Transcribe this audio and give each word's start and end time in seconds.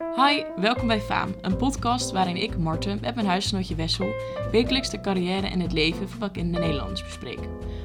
Hi, 0.00 0.42
welkom 0.56 0.86
bij 0.86 1.00
Faam, 1.00 1.34
een 1.40 1.56
podcast 1.56 2.10
waarin 2.10 2.36
ik, 2.36 2.58
Marten, 2.58 2.98
met 3.00 3.14
mijn 3.14 3.26
huisgenootje 3.26 3.74
Wessel 3.74 4.12
wekelijks 4.50 4.90
de 4.90 5.00
carrière 5.00 5.46
en 5.46 5.60
het 5.60 5.72
leven 5.72 6.08
van 6.08 6.18
bekende 6.18 6.58
Nederlanders 6.58 7.02
bespreek. 7.02 7.38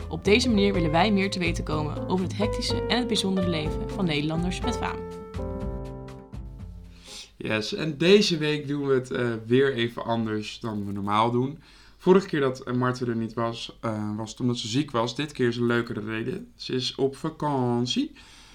Op 0.09 0.23
deze 0.23 0.49
manier 0.49 0.73
willen 0.73 0.91
wij 0.91 1.11
meer 1.11 1.31
te 1.31 1.39
weten 1.39 1.63
komen 1.63 2.07
over 2.07 2.25
het 2.25 2.37
hectische 2.37 2.85
en 2.87 2.97
het 2.97 3.07
bijzondere 3.07 3.49
leven 3.49 3.89
van 3.89 4.05
Nederlanders 4.05 4.61
met 4.61 4.77
faam. 4.77 4.97
Yes, 7.37 7.73
en 7.73 7.97
deze 7.97 8.37
week 8.37 8.67
doen 8.67 8.87
we 8.87 8.93
het 8.93 9.11
eh, 9.11 9.33
weer 9.45 9.73
even 9.73 10.03
anders 10.03 10.59
dan 10.59 10.85
we 10.85 10.91
normaal 10.91 11.31
doen. 11.31 11.59
Vorige 11.97 12.27
keer 12.27 12.41
dat 12.41 12.67
uh, 12.67 12.73
Marten 12.73 13.07
er 13.07 13.15
niet 13.15 13.33
was, 13.33 13.77
uh, 13.85 14.17
was 14.17 14.29
het 14.29 14.39
omdat 14.39 14.57
ze 14.57 14.67
ziek 14.67 14.91
was. 14.91 15.15
Dit 15.15 15.31
keer 15.31 15.47
is 15.47 15.57
een 15.57 15.65
leukere 15.65 16.01
reden. 16.01 16.51
Ze 16.55 16.73
is 16.73 16.95
op 16.95 17.15
vakantie, 17.15 18.11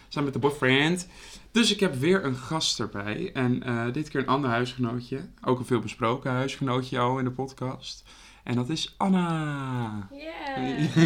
samen 0.09 0.33
met 0.33 0.43
de 0.43 0.49
boyfriend. 0.49 1.09
Dus 1.53 1.73
ik 1.73 1.81
heb 1.81 1.95
weer 1.95 2.25
een 2.25 2.37
gast 2.37 2.81
erbij. 2.81 3.31
En 3.33 3.63
dit 3.93 4.09
keer 4.09 4.21
een 4.21 4.27
ander 4.27 4.51
huisgenootje. 4.51 5.21
Ook 5.45 5.59
een 5.59 5.65
veel 5.65 5.81
besproken 5.81 6.31
huisgenootje 6.31 6.99
al 6.99 7.19
in 7.19 7.25
de 7.25 7.31
podcast. 7.31 8.05
En 8.45 8.55
dat 8.55 8.69
is 8.69 8.95
Anna. 8.97 10.09
Yeah. 10.13 10.97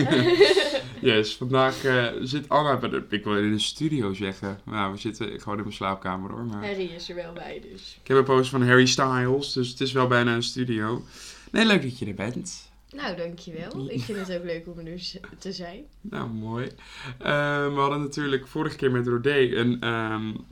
yes, 1.16 1.36
vandaag 1.36 1.84
uh, 1.84 2.06
zit 2.20 2.48
Anna 2.48 2.76
bij 2.76 2.88
de, 2.88 3.04
ik 3.08 3.24
wil 3.24 3.38
in 3.38 3.52
de 3.52 3.58
studio 3.58 4.14
zeggen. 4.14 4.60
Nou, 4.64 4.92
we 4.92 4.98
zitten 4.98 5.40
gewoon 5.40 5.56
in 5.56 5.64
mijn 5.64 5.74
slaapkamer 5.74 6.30
hoor. 6.30 6.44
Maar... 6.44 6.64
Harry 6.64 6.90
is 6.94 7.08
er 7.08 7.14
wel 7.14 7.32
bij 7.32 7.60
dus. 7.70 7.98
Ik 8.02 8.08
heb 8.08 8.16
een 8.16 8.24
poster 8.24 8.58
van 8.58 8.68
Harry 8.68 8.86
Styles, 8.86 9.52
dus 9.52 9.68
het 9.68 9.80
is 9.80 9.92
wel 9.92 10.06
bijna 10.06 10.34
een 10.34 10.42
studio. 10.42 11.02
Nee, 11.50 11.66
leuk 11.66 11.82
dat 11.82 11.98
je 11.98 12.06
er 12.06 12.14
bent. 12.14 12.72
Nou, 12.94 13.16
dankjewel. 13.16 13.90
Ik 13.90 14.00
vind 14.00 14.18
het 14.18 14.36
ook 14.38 14.44
leuk 14.44 14.66
om 14.66 14.78
er 14.78 14.84
dus 14.84 15.18
te 15.38 15.52
zijn. 15.52 15.84
Nou, 16.00 16.28
mooi. 16.30 16.64
Uh, 16.64 17.66
we 17.66 17.76
hadden 17.76 18.00
natuurlijk 18.00 18.46
vorige 18.46 18.76
keer 18.76 18.90
met 18.90 19.06
Rodé 19.06 19.56
een 19.56 19.88
um, 19.88 20.44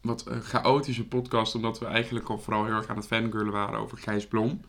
wat 0.00 0.26
chaotische 0.42 1.06
podcast, 1.06 1.54
omdat 1.54 1.78
we 1.78 1.86
eigenlijk 1.86 2.28
al 2.28 2.38
vooral 2.38 2.64
heel 2.64 2.74
erg 2.74 2.86
aan 2.86 2.96
het 2.96 3.06
fangirlen 3.06 3.52
waren 3.52 3.78
over 3.78 3.98
Gijs 3.98 4.26
Blom. 4.26 4.60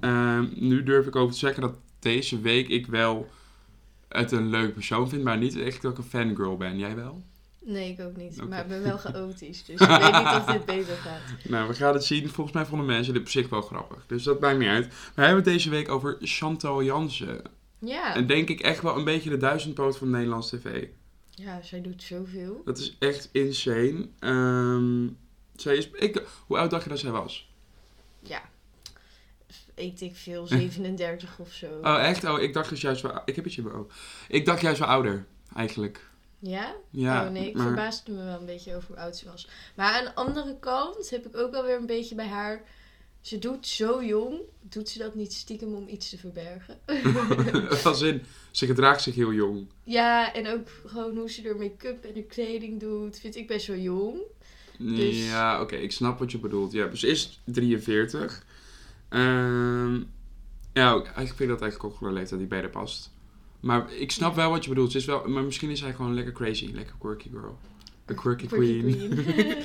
Uh, 0.00 0.40
nu 0.54 0.82
durf 0.82 1.06
ik 1.06 1.16
over 1.16 1.32
te 1.32 1.38
zeggen 1.38 1.62
dat 1.62 1.78
deze 1.98 2.40
week 2.40 2.68
ik 2.68 2.86
wel 2.86 3.30
het 4.08 4.32
een 4.32 4.48
leuk 4.48 4.72
persoon 4.72 5.08
vind, 5.08 5.24
maar 5.24 5.38
niet 5.38 5.56
echt 5.56 5.82
dat 5.82 5.92
ik 5.92 5.98
een 5.98 6.04
fangirl 6.04 6.56
ben. 6.56 6.78
Jij 6.78 6.94
wel? 6.94 7.22
Nee, 7.60 7.92
ik 7.92 8.00
ook 8.00 8.16
niet. 8.16 8.34
Okay. 8.34 8.48
Maar 8.48 8.60
ik 8.60 8.68
ben 8.68 8.82
wel 8.82 8.98
chaotisch, 8.98 9.64
dus 9.64 9.80
ik 9.88 9.88
weet 9.88 10.12
niet 10.12 10.36
of 10.36 10.44
dit 10.44 10.64
beter 10.64 10.96
gaat. 10.96 11.20
Nou, 11.48 11.68
we 11.68 11.74
gaan 11.74 11.94
het 11.94 12.04
zien. 12.04 12.28
Volgens 12.28 12.56
mij 12.56 12.66
vonden 12.66 12.86
mensen 12.86 13.12
dit 13.12 13.22
op 13.22 13.28
zich 13.28 13.48
wel 13.48 13.62
grappig. 13.62 14.06
Dus 14.06 14.22
dat 14.22 14.40
maakt 14.40 14.58
niet 14.58 14.68
uit. 14.68 14.86
We 14.86 15.20
hebben 15.22 15.36
het 15.36 15.44
deze 15.44 15.70
week 15.70 15.88
over 15.88 16.16
Chantal 16.20 16.82
Jansen. 16.82 17.42
Ja. 17.78 18.14
En 18.14 18.26
denk 18.26 18.48
ik 18.48 18.60
echt 18.60 18.82
wel 18.82 18.96
een 18.96 19.04
beetje 19.04 19.30
de 19.30 19.36
duizendpoot 19.36 19.98
van 19.98 20.10
Nederlands 20.10 20.50
tv. 20.50 20.86
Ja, 21.30 21.62
zij 21.62 21.80
doet 21.80 22.02
zoveel. 22.02 22.62
Dat 22.64 22.78
is 22.78 22.96
echt 22.98 23.28
insane. 23.32 24.08
Um, 24.20 25.16
zij 25.56 25.76
is, 25.76 25.90
ik, 25.90 26.22
hoe 26.46 26.58
oud 26.58 26.70
dacht 26.70 26.82
je 26.82 26.88
dat 26.88 26.98
zij 26.98 27.10
was? 27.10 27.50
Ja, 28.20 28.42
eet 29.74 30.00
ik 30.00 30.16
veel, 30.16 30.46
37 30.56 31.38
of 31.38 31.52
zo. 31.52 31.66
Oh, 31.82 31.98
echt? 32.00 32.24
Oh, 32.24 32.40
ik 32.40 32.52
dacht 32.52 32.68
dus 32.68 32.80
juist 32.80 33.02
wel... 33.02 33.22
Ik 33.24 33.36
heb 33.36 33.44
het 33.44 33.54
je 33.54 33.62
wel. 33.62 33.86
Ik 34.28 34.44
dacht 34.44 34.60
juist 34.60 34.78
wel 34.78 34.88
ouder, 34.88 35.26
eigenlijk. 35.54 36.07
Ja? 36.38 36.74
Ja, 36.90 37.26
oh 37.26 37.32
nee, 37.32 37.48
ik 37.48 37.54
maar- 37.54 37.66
verbaasde 37.66 38.12
me 38.12 38.24
wel 38.24 38.40
een 38.40 38.46
beetje 38.46 38.74
over 38.76 38.88
hoe 38.88 38.96
oud 38.96 39.16
ze 39.16 39.24
was. 39.30 39.48
Maar 39.76 39.92
aan 39.92 40.04
de 40.04 40.14
andere 40.14 40.56
kant 40.60 41.10
heb 41.10 41.26
ik 41.26 41.36
ook 41.36 41.50
wel 41.50 41.64
weer 41.64 41.76
een 41.76 41.86
beetje 41.86 42.14
bij 42.14 42.26
haar... 42.28 42.62
Ze 43.20 43.38
doet 43.38 43.66
zo 43.66 44.04
jong, 44.04 44.38
doet 44.60 44.88
ze 44.88 44.98
dat 44.98 45.14
niet 45.14 45.32
stiekem 45.32 45.74
om 45.74 45.88
iets 45.88 46.10
te 46.10 46.18
verbergen? 46.18 46.78
Als 47.84 48.00
in, 48.00 48.22
ze 48.50 48.66
gedraagt 48.66 49.02
zich 49.02 49.14
heel 49.14 49.32
jong. 49.32 49.66
ja, 49.82 50.34
en 50.34 50.46
ook 50.48 50.68
gewoon 50.86 51.16
hoe 51.16 51.30
ze 51.30 51.42
er 51.48 51.56
make-up 51.56 52.04
en 52.04 52.12
de 52.14 52.22
kleding 52.22 52.80
doet, 52.80 53.18
vind 53.18 53.36
ik 53.36 53.46
best 53.46 53.66
wel 53.66 53.76
jong. 53.76 54.20
Dus- 54.78 55.26
Ja, 55.28 55.60
oké, 55.60 55.76
ik 55.76 55.92
snap 55.92 56.18
wat 56.18 56.30
je 56.32 56.38
bedoelt. 56.38 56.72
Ja, 56.72 56.86
dus 56.86 57.00
ze 57.00 57.06
is 57.06 57.40
43. 57.44 58.44
Ehm, 59.08 59.94
ja, 60.72 60.92
eigenlijk 60.92 61.26
vind 61.26 61.40
ik 61.40 61.48
dat 61.48 61.60
eigenlijk 61.60 61.84
ook 61.84 61.94
gewoon 61.96 62.08
een 62.12 62.18
leeftijd 62.18 62.40
die 62.40 62.48
beter 62.48 62.70
past. 62.70 63.10
Maar 63.60 63.92
ik 63.92 64.10
snap 64.10 64.34
wel 64.34 64.50
wat 64.50 64.62
je 64.64 64.68
bedoelt. 64.70 64.92
Ze 64.92 64.98
is 64.98 65.04
wel, 65.04 65.28
maar 65.28 65.42
misschien 65.42 65.70
is 65.70 65.80
hij 65.80 65.94
gewoon 65.94 66.14
lekker 66.14 66.32
crazy, 66.32 66.70
lekker 66.74 66.94
quirky 66.98 67.28
girl. 67.30 67.58
A 68.10 68.14
quirky, 68.14 68.46
Quirky 68.46 68.80
queen. 68.80 69.08
queen. 69.24 69.48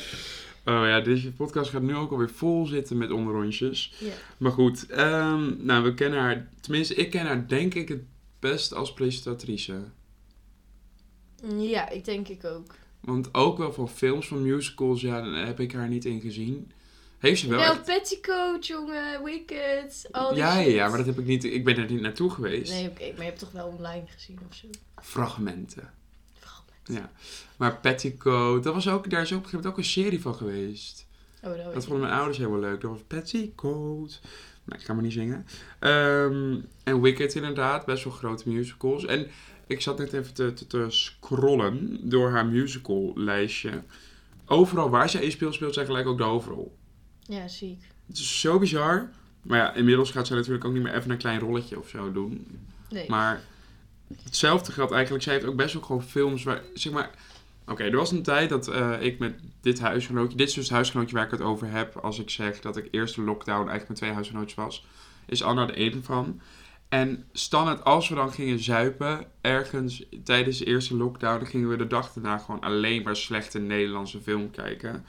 oh 0.76 0.86
ja, 0.88 1.00
deze 1.00 1.32
podcast 1.32 1.70
gaat 1.70 1.82
nu 1.82 1.96
ook 1.96 2.12
alweer 2.12 2.30
vol 2.30 2.66
zitten 2.66 2.98
met 2.98 3.12
onderrondjes. 3.12 3.94
ja. 4.00 4.14
Maar 4.38 4.52
goed, 4.52 4.86
ehm, 4.90 5.66
nou, 5.66 5.84
we 5.84 5.94
kennen 5.94 6.20
haar, 6.20 6.50
tenminste, 6.62 6.96
ik 6.96 7.10
ken 7.10 7.26
haar 7.26 7.48
denk 7.48 7.74
ik 7.74 7.88
het 7.90 8.02
best 8.40 8.74
als 8.74 8.94
presentatrice. 8.94 9.84
ja, 11.58 11.90
ik 11.90 12.06
denk 12.06 12.28
ik 12.28 12.44
ook. 12.46 12.76
Want 13.00 13.34
ook 13.34 13.58
wel 13.58 13.74
van 13.74 13.90
films, 13.90 14.28
van 14.28 14.42
musicals, 14.42 15.02
ja, 15.02 15.22
daar 15.22 15.46
heb 15.46 15.60
ik 15.60 15.72
haar 15.72 15.88
niet 15.90 16.06
in 16.06 16.22
gezien. 16.22 16.72
Heeft 17.24 17.42
ze 17.42 17.48
wel 17.48 17.60
Wel, 17.60 17.72
echt- 17.72 17.84
Petticoat, 17.86 18.68
jongen, 18.68 19.24
Wicked, 19.24 20.08
al 20.12 20.30
die 20.30 20.38
Ja, 20.38 20.60
ja, 20.60 20.88
maar 20.88 20.98
dat 20.98 21.06
heb 21.06 21.20
ik 21.20 21.26
niet, 21.26 21.44
ik 21.44 21.64
ben 21.64 21.78
er 21.78 21.92
niet 21.92 22.02
naartoe 22.02 22.30
geweest. 22.30 22.72
Nee, 22.72 22.90
oké, 22.90 23.04
maar 23.08 23.18
je 23.18 23.24
hebt 23.24 23.40
toch 23.40 23.52
wel 23.52 23.68
online 23.68 24.04
gezien 24.08 24.40
of 24.50 24.56
zo? 24.56 24.68
Fragmenten. 25.02 25.94
Fragment. 26.40 26.80
Ja. 26.84 27.12
Maar 27.58 27.78
Petticoat, 27.78 28.64
dat 28.64 28.74
was 28.74 28.90
ook, 28.90 29.10
daar 29.10 29.22
is 29.22 29.32
ook 29.34 29.38
op 29.38 29.44
een 29.44 29.50
gegeven 29.50 29.56
moment 29.56 29.74
ook 29.74 29.78
een 29.78 30.04
serie 30.04 30.22
van 30.22 30.36
geweest. 30.36 31.06
Oh, 31.44 31.58
dat 31.64 31.74
Dat 31.74 31.84
vonden 31.86 32.02
mijn 32.02 32.14
ouders 32.14 32.38
helemaal 32.38 32.60
leuk. 32.60 32.82
Dat 32.82 32.92
was 32.92 33.02
Petticoat. 33.08 34.20
Nou, 34.64 34.80
ik 34.80 34.86
ga 34.86 34.94
maar 34.94 35.04
niet 35.04 35.14
zingen. 35.14 35.46
Ehm, 35.80 36.60
en 36.84 37.02
Wicked 37.02 37.36
inderdaad, 37.36 37.86
best 37.86 38.04
wel 38.04 38.14
grote 38.14 38.50
musicals. 38.50 39.06
En 39.06 39.28
ik 39.68 39.82
zat 39.82 39.98
net 39.98 40.14
even 40.14 40.34
te, 40.34 40.54
te, 40.54 40.68
te 40.68 40.86
scrollen 40.90 42.00
door 42.10 42.30
haar 42.30 42.46
musical 42.46 43.12
lijstje. 43.16 43.84
Overal 44.46 44.90
waar 44.90 45.10
zij 45.10 45.22
in 45.24 45.32
speelt, 45.32 45.54
speelt 45.54 45.74
zij 45.74 45.86
gelijk 45.86 46.08
ook 46.08 46.18
de 46.18 46.24
hoofdrol. 46.24 46.76
Ja, 47.28 47.48
ziek. 47.48 47.82
Het 48.08 48.18
is 48.18 48.40
zo 48.40 48.60
bizar. 48.60 49.10
Maar 49.42 49.58
ja, 49.58 49.74
inmiddels 49.74 50.12
gaat 50.12 50.28
zij 50.28 50.36
natuurlijk 50.36 50.66
ook 50.66 50.74
niet 50.74 50.84
meer 50.84 50.96
even 50.96 51.12
een 51.12 51.18
klein 51.18 51.40
rolletje 51.40 51.80
of 51.80 51.90
zo 51.90 52.12
doen. 52.12 52.60
Nee. 52.90 53.10
Maar 53.10 53.42
hetzelfde 54.24 54.72
geldt 54.72 54.92
eigenlijk. 54.92 55.24
Zij 55.24 55.34
heeft 55.34 55.46
ook 55.46 55.56
best 55.56 55.74
wel 55.74 55.84
gewoon 55.84 56.04
films 56.04 56.44
waar, 56.44 56.62
zeg 56.74 56.94
maar... 56.94 57.10
Oké, 57.68 57.84
er 57.84 57.96
was 57.96 58.12
een 58.12 58.24
tijd 58.24 58.50
dat 58.50 58.68
eh, 58.68 59.02
ik 59.02 59.20
met 59.20 59.40
dit 59.62 59.80
huisgenootje... 59.80 60.38
Dit 60.38 60.48
is 60.48 60.54
dus 60.54 60.64
het 60.64 60.74
huisgenootje 60.74 61.16
waar 61.16 61.26
ik 61.26 61.32
het 61.32 61.42
over 61.42 61.72
heb 61.72 61.96
als 61.96 62.20
ik 62.20 62.30
zeg 62.30 62.60
dat 62.60 62.78
ik 62.78 62.88
eerste 62.92 63.22
lockdown 63.22 63.58
eigenlijk 63.58 63.88
met 63.88 63.98
twee 63.98 64.12
huisgenootjes 64.12 64.56
was. 64.56 64.86
Is 65.26 65.44
Anna 65.44 65.68
er 65.68 65.76
één 65.76 66.04
van. 66.04 66.42
En 66.90 67.26
standaard, 67.32 67.84
als 67.84 68.10
we 68.10 68.16
dan 68.16 68.32
gingen 68.32 68.60
zuipen, 68.60 69.26
ergens 69.42 70.06
tijdens 70.24 70.58
de 70.58 70.66
eerste 70.66 70.96
lockdown, 70.96 71.40
dan 71.40 71.48
gingen 71.48 71.70
we 71.70 71.76
de 71.76 71.88
dag 71.88 72.14
daarna 72.14 72.38
gewoon 72.38 72.60
alleen 72.60 73.04
maar 73.04 73.16
slechte 73.16 73.60
Nederlandse 73.60 74.22
film 74.22 74.52
kijken. 74.52 75.06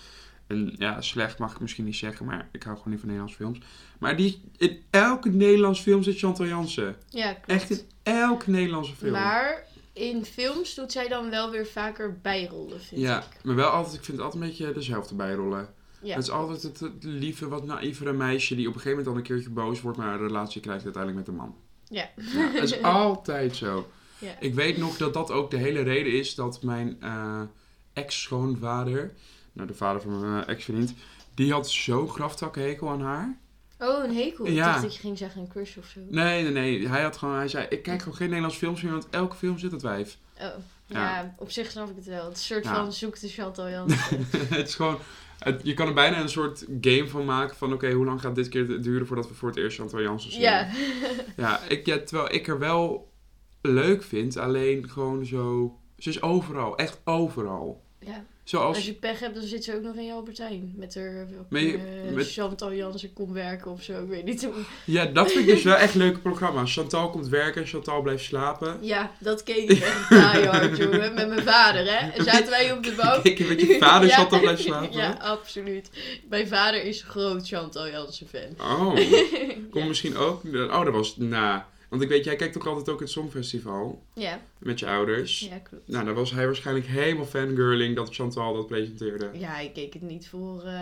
En 0.47 0.75
ja, 0.79 1.01
slecht 1.01 1.39
mag 1.39 1.53
ik 1.53 1.61
misschien 1.61 1.85
niet 1.85 1.97
zeggen, 1.97 2.27
maar 2.27 2.49
ik 2.53 2.63
hou 2.63 2.77
gewoon 2.77 2.91
niet 2.91 3.01
van 3.01 3.09
Nederlandse 3.09 3.43
films. 3.43 3.59
Maar 3.99 4.17
die, 4.17 4.41
in 4.57 4.83
elke 4.91 5.29
Nederlandse 5.29 5.83
film 5.83 6.03
zit 6.03 6.19
Chantal 6.19 6.47
Jansen. 6.47 6.97
Ja, 7.09 7.33
klopt. 7.33 7.47
Echt 7.47 7.71
in 7.71 7.81
elke 8.03 8.51
Nederlandse 8.51 8.95
film. 8.95 9.13
Maar 9.13 9.67
in 9.93 10.25
films 10.25 10.75
doet 10.75 10.93
zij 10.93 11.09
dan 11.09 11.31
wel 11.31 11.51
weer 11.51 11.67
vaker 11.67 12.19
bijrollen, 12.23 12.81
vind 12.81 13.01
ja, 13.01 13.19
ik. 13.19 13.45
maar 13.45 13.55
wel 13.55 13.69
altijd, 13.69 13.95
ik 13.95 14.05
vind 14.05 14.17
het 14.17 14.27
altijd 14.27 14.43
een 14.43 14.49
beetje 14.49 14.73
dezelfde 14.73 15.15
bijrollen. 15.15 15.69
Ja. 16.03 16.15
Het 16.15 16.23
is 16.23 16.31
altijd 16.31 16.63
het, 16.63 16.81
het 16.81 17.05
lieve, 17.05 17.49
wat 17.49 17.65
naïvere 17.65 18.13
meisje 18.13 18.55
die 18.55 18.69
op 18.69 18.75
een 18.75 18.81
gegeven 18.81 19.05
moment 19.05 19.07
dan 19.07 19.17
een 19.17 19.43
keertje 19.43 19.63
boos 19.63 19.81
wordt, 19.81 19.99
maar 19.99 20.13
een 20.13 20.27
relatie 20.27 20.61
krijgt 20.61 20.85
uiteindelijk 20.85 21.27
met 21.27 21.35
een 21.35 21.41
man. 21.41 21.57
Ja. 21.89 22.11
Ja, 22.17 22.53
dat 22.53 22.63
is 22.63 22.83
altijd 23.03 23.57
zo. 23.57 23.89
Ja. 24.19 24.37
Ik 24.41 24.55
weet 24.55 24.77
nog 24.77 24.97
dat 24.97 25.15
dat 25.15 25.31
ook 25.31 25.51
de 25.51 25.57
hele 25.57 25.83
reden 25.83 26.13
is 26.13 26.35
dat 26.35 26.63
mijn 26.63 26.97
eh, 27.01 27.41
ex-schoonvader, 27.93 29.13
nou 29.55 29.69
de 29.69 29.75
vader 29.75 30.03
van 30.03 30.21
mijn 30.31 30.45
eh, 30.45 30.49
ex-vriend, 30.55 30.95
die 31.35 31.53
had 31.53 31.71
zo'n 31.71 32.09
graftakhekel 32.09 32.89
aan 32.91 33.01
haar. 33.01 33.39
Oh, 33.79 34.05
een 34.05 34.17
hekel. 34.17 34.47
Ik 34.47 34.53
Ja. 34.53 34.65
dacht 34.71 34.83
dat 34.83 34.95
je 34.95 35.01
ging 35.01 35.19
zeggen 35.19 35.41
een 35.41 35.49
crush 35.49 35.77
of 35.77 35.87
zo. 35.87 36.01
Nee, 36.09 36.43
nee, 36.43 36.53
nee. 36.53 36.89
Hij 36.89 37.03
had 37.03 37.17
gewoon, 37.17 37.35
hij 37.37 37.49
zei, 37.49 37.67
ik 37.69 37.83
kijk 37.83 37.99
gewoon 37.99 38.17
geen 38.17 38.27
Nederlandse 38.27 38.59
films 38.59 38.83
meer, 38.83 38.93
want 38.93 39.07
elke 39.11 39.37
film 39.37 39.59
zit 39.59 39.73
het 39.73 39.83
wijf. 39.83 40.17
Oh. 40.41 40.47
Ja. 40.87 41.01
Ja. 41.21 41.35
op 41.39 41.51
zich 41.51 41.71
snap 41.71 41.91
ik 41.91 41.97
het 41.97 42.05
wel. 42.07 42.25
Het 42.25 42.33
is 42.37 42.39
een 42.39 42.45
soort 42.55 42.65
Ja. 42.65 42.75
van 42.75 42.93
zoek 42.93 43.21
de 43.21 43.29
Chantal 43.29 43.69
Jansen. 43.71 44.27
het 44.57 44.69
is 44.69 44.75
gewoon, 44.75 44.99
het- 45.39 45.61
je 45.65 45.75
kan 45.75 45.87
er 45.89 45.95
bijna 45.95 46.21
een 46.21 46.29
soort 46.29 46.65
game 46.81 47.09
van 47.09 47.25
maken 47.25 47.57
van, 47.57 47.73
oké, 47.73 47.91
hoe 47.93 48.05
lang 48.05 48.21
gaat 48.21 48.35
dit 48.35 48.49
keer 48.49 48.83
duren 48.83 49.07
voordat 49.07 49.29
we 49.29 49.35
voor 49.35 49.49
het 49.49 49.59
eerst 49.59 49.79
Chantal 49.79 50.01
Jansen 50.03 50.31
zien? 50.33 50.41
ja. 50.41 50.69
Ja, 51.37 51.61
ik, 51.69 51.87
ja, 51.87 51.99
terwijl 51.99 52.33
ik 52.35 52.49
er 52.49 52.59
wel 52.59 53.13
leuk 53.61 54.03
vind, 54.03 54.37
alleen 54.37 54.89
gewoon 54.91 55.27
zo, 55.27 55.75
ze 55.99 56.09
is 56.09 56.23
overal, 56.23 56.77
echt 56.77 57.01
overal. 57.05 57.83
ja. 57.99 58.25
Zoals, 58.45 58.77
Als 58.77 58.87
je 58.87 58.93
pech 58.93 59.21
hebt, 59.21 59.35
dan 59.35 59.45
zit 59.45 59.65
ze 59.65 59.75
ook 59.75 59.83
nog 59.83 59.95
in 59.95 60.05
je 60.05 60.13
Albertijn. 60.13 60.73
Met 60.77 60.95
haar 60.95 61.27
je- 61.49 61.73
eh, 62.07 62.15
met- 62.15 62.33
Chantal 62.33 62.73
Jansen 62.75 63.13
komt 63.13 63.33
werken 63.33 63.71
of 63.71 63.83
zo. 63.83 64.03
Ik 64.03 64.09
weet 64.09 64.25
niet 64.25 64.45
hoe. 64.45 64.53
Ja, 64.85 65.05
dat 65.07 65.33
vind 65.33 65.49
ik 65.49 65.55
dus 65.55 65.63
wel 65.73 65.77
echt 65.77 65.95
leuke 65.95 66.19
programma's. 66.19 66.73
Chantal 66.73 67.11
komt 67.11 67.29
werken, 67.29 67.67
Chantal 67.67 68.03
blijft 68.03 68.25
slapen. 68.25 68.79
Ja, 68.81 69.13
dat 69.19 69.43
keek 69.43 69.71
ik 69.71 69.81
echt 69.81 70.09
diehard, 70.33 70.77
jongen. 70.77 71.15
Met 71.15 71.29
mijn 71.29 71.43
vader, 71.43 71.85
hè. 71.85 72.11
En 72.11 72.25
zaten 72.25 72.51
wij 72.51 72.73
op 72.73 72.83
de 72.83 72.93
bank. 73.03 73.23
Ik 73.25 73.49
met 73.49 73.61
je 73.61 73.77
vader 73.79 74.09
Ja. 74.09 74.15
Chantal 74.17 74.41
blijft 74.41 74.63
slapen. 74.63 74.93
Ja, 74.97 75.17
absoluut. 75.21 75.91
Mijn 76.29 76.49
vader 76.49 76.85
is 76.85 77.03
groot 77.03 77.49
Chantal 77.49 77.89
Jansen 77.89 78.27
fan. 78.29 78.67
Oh, 78.71 78.97
kom 79.71 79.87
misschien 79.89 80.17
ook. 80.17 80.43
Oh, 80.55 80.85
dat 80.85 80.93
was 80.95 81.17
na. 81.17 81.67
Want 81.89 82.03
ik 82.03 82.09
weet, 82.09 82.25
jij 82.25 82.37
kijkt 82.37 82.53
toch 82.53 82.67
altijd 82.67 82.89
ook 82.89 83.01
het 83.01 83.11
Songfestival 83.11 84.03
Ja, 84.15 84.41
met 84.59 84.79
je 84.79 84.87
ouders. 84.87 85.41
ja, 85.41 85.59
klopt. 85.59 85.89
Nou, 85.89 86.05
dan 86.05 86.15
was 86.15 86.31
hij 86.31 86.47
waarschijnlijk 86.47 86.87
helemaal 86.87 87.27
fangirling 87.27 87.97
dat 87.97 88.15
Chantal 88.15 88.55
dat 88.55 88.67
presenteerde. 88.67 89.31
Ja, 89.33 89.59
ik 89.59 89.73
keek 89.73 89.93
het 89.93 90.03
niet 90.03 90.29
voor... 90.29 90.63
eh, 90.63 90.73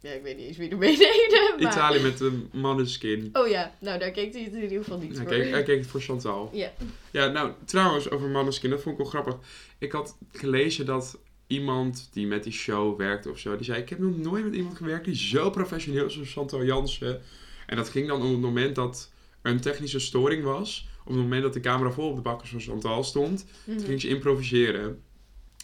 Ja, 0.00 0.10
ik 0.10 0.22
weet 0.22 0.36
niet 0.36 0.46
eens 0.46 0.56
wie 0.56 0.70
er 0.70 0.76
meededen, 0.78 1.54
maar... 1.60 1.72
Italië 1.72 2.02
met 2.02 2.18
de 2.18 2.42
manneskin. 2.52 3.30
Oh 3.32 3.48
ja, 3.48 3.74
nou 3.80 3.98
daar 3.98 4.10
keek 4.10 4.32
hij 4.32 4.42
het 4.42 4.52
in 4.54 4.62
ieder 4.62 4.78
geval 4.78 4.98
niet 4.98 5.08
Hij 5.16 5.26
voor. 5.26 5.34
keek, 5.34 5.50
hij 5.50 5.62
keek 5.62 5.78
het 5.78 5.86
voor 5.86 6.00
Chantal. 6.00 6.50
Ja. 6.52 6.72
Ja, 7.10 7.26
nou, 7.26 7.52
trouwens, 7.64 8.10
over 8.10 8.28
Maneskin, 8.28 8.70
dat 8.70 8.80
vond 8.82 8.98
ik 8.98 9.00
wel 9.02 9.10
grappig. 9.22 9.36
Ik 9.78 9.92
had 9.92 10.16
gelezen 10.32 10.86
dat 10.86 11.18
iemand 11.46 12.08
die 12.12 12.26
met 12.26 12.42
die 12.44 12.52
show 12.52 12.98
werkte 12.98 13.30
of 13.30 13.38
zo, 13.38 13.56
die 13.56 13.64
zei, 13.64 13.80
ik 13.82 13.88
heb 13.88 13.98
nog 13.98 14.16
nooit 14.18 14.44
met 14.44 14.54
iemand 14.54 14.76
gewerkt 14.76 15.04
die 15.04 15.16
zo 15.16 15.50
professioneel 15.50 16.06
is 16.06 16.18
als 16.18 16.32
Chantal 16.32 16.64
Jansen. 16.64 17.22
En 17.66 17.76
dat 17.76 17.88
ging 17.88 18.08
dan 18.08 18.22
op 18.22 18.30
het 18.30 18.40
moment 18.40 18.74
dat 18.74 19.12
een 19.44 19.60
technische 19.60 19.98
storing 19.98 20.42
was. 20.44 20.88
Op 21.00 21.06
het 21.12 21.16
moment 21.16 21.42
dat 21.42 21.52
de 21.52 21.60
camera 21.60 21.90
vol 21.90 22.08
op 22.10 22.16
de 22.16 22.22
bakkers 22.22 22.50
van 22.50 22.60
Chantal 22.60 23.04
stond, 23.04 23.46
toen 23.64 23.80
ging 23.80 24.00
ze 24.00 24.08
improviseren. 24.08 25.02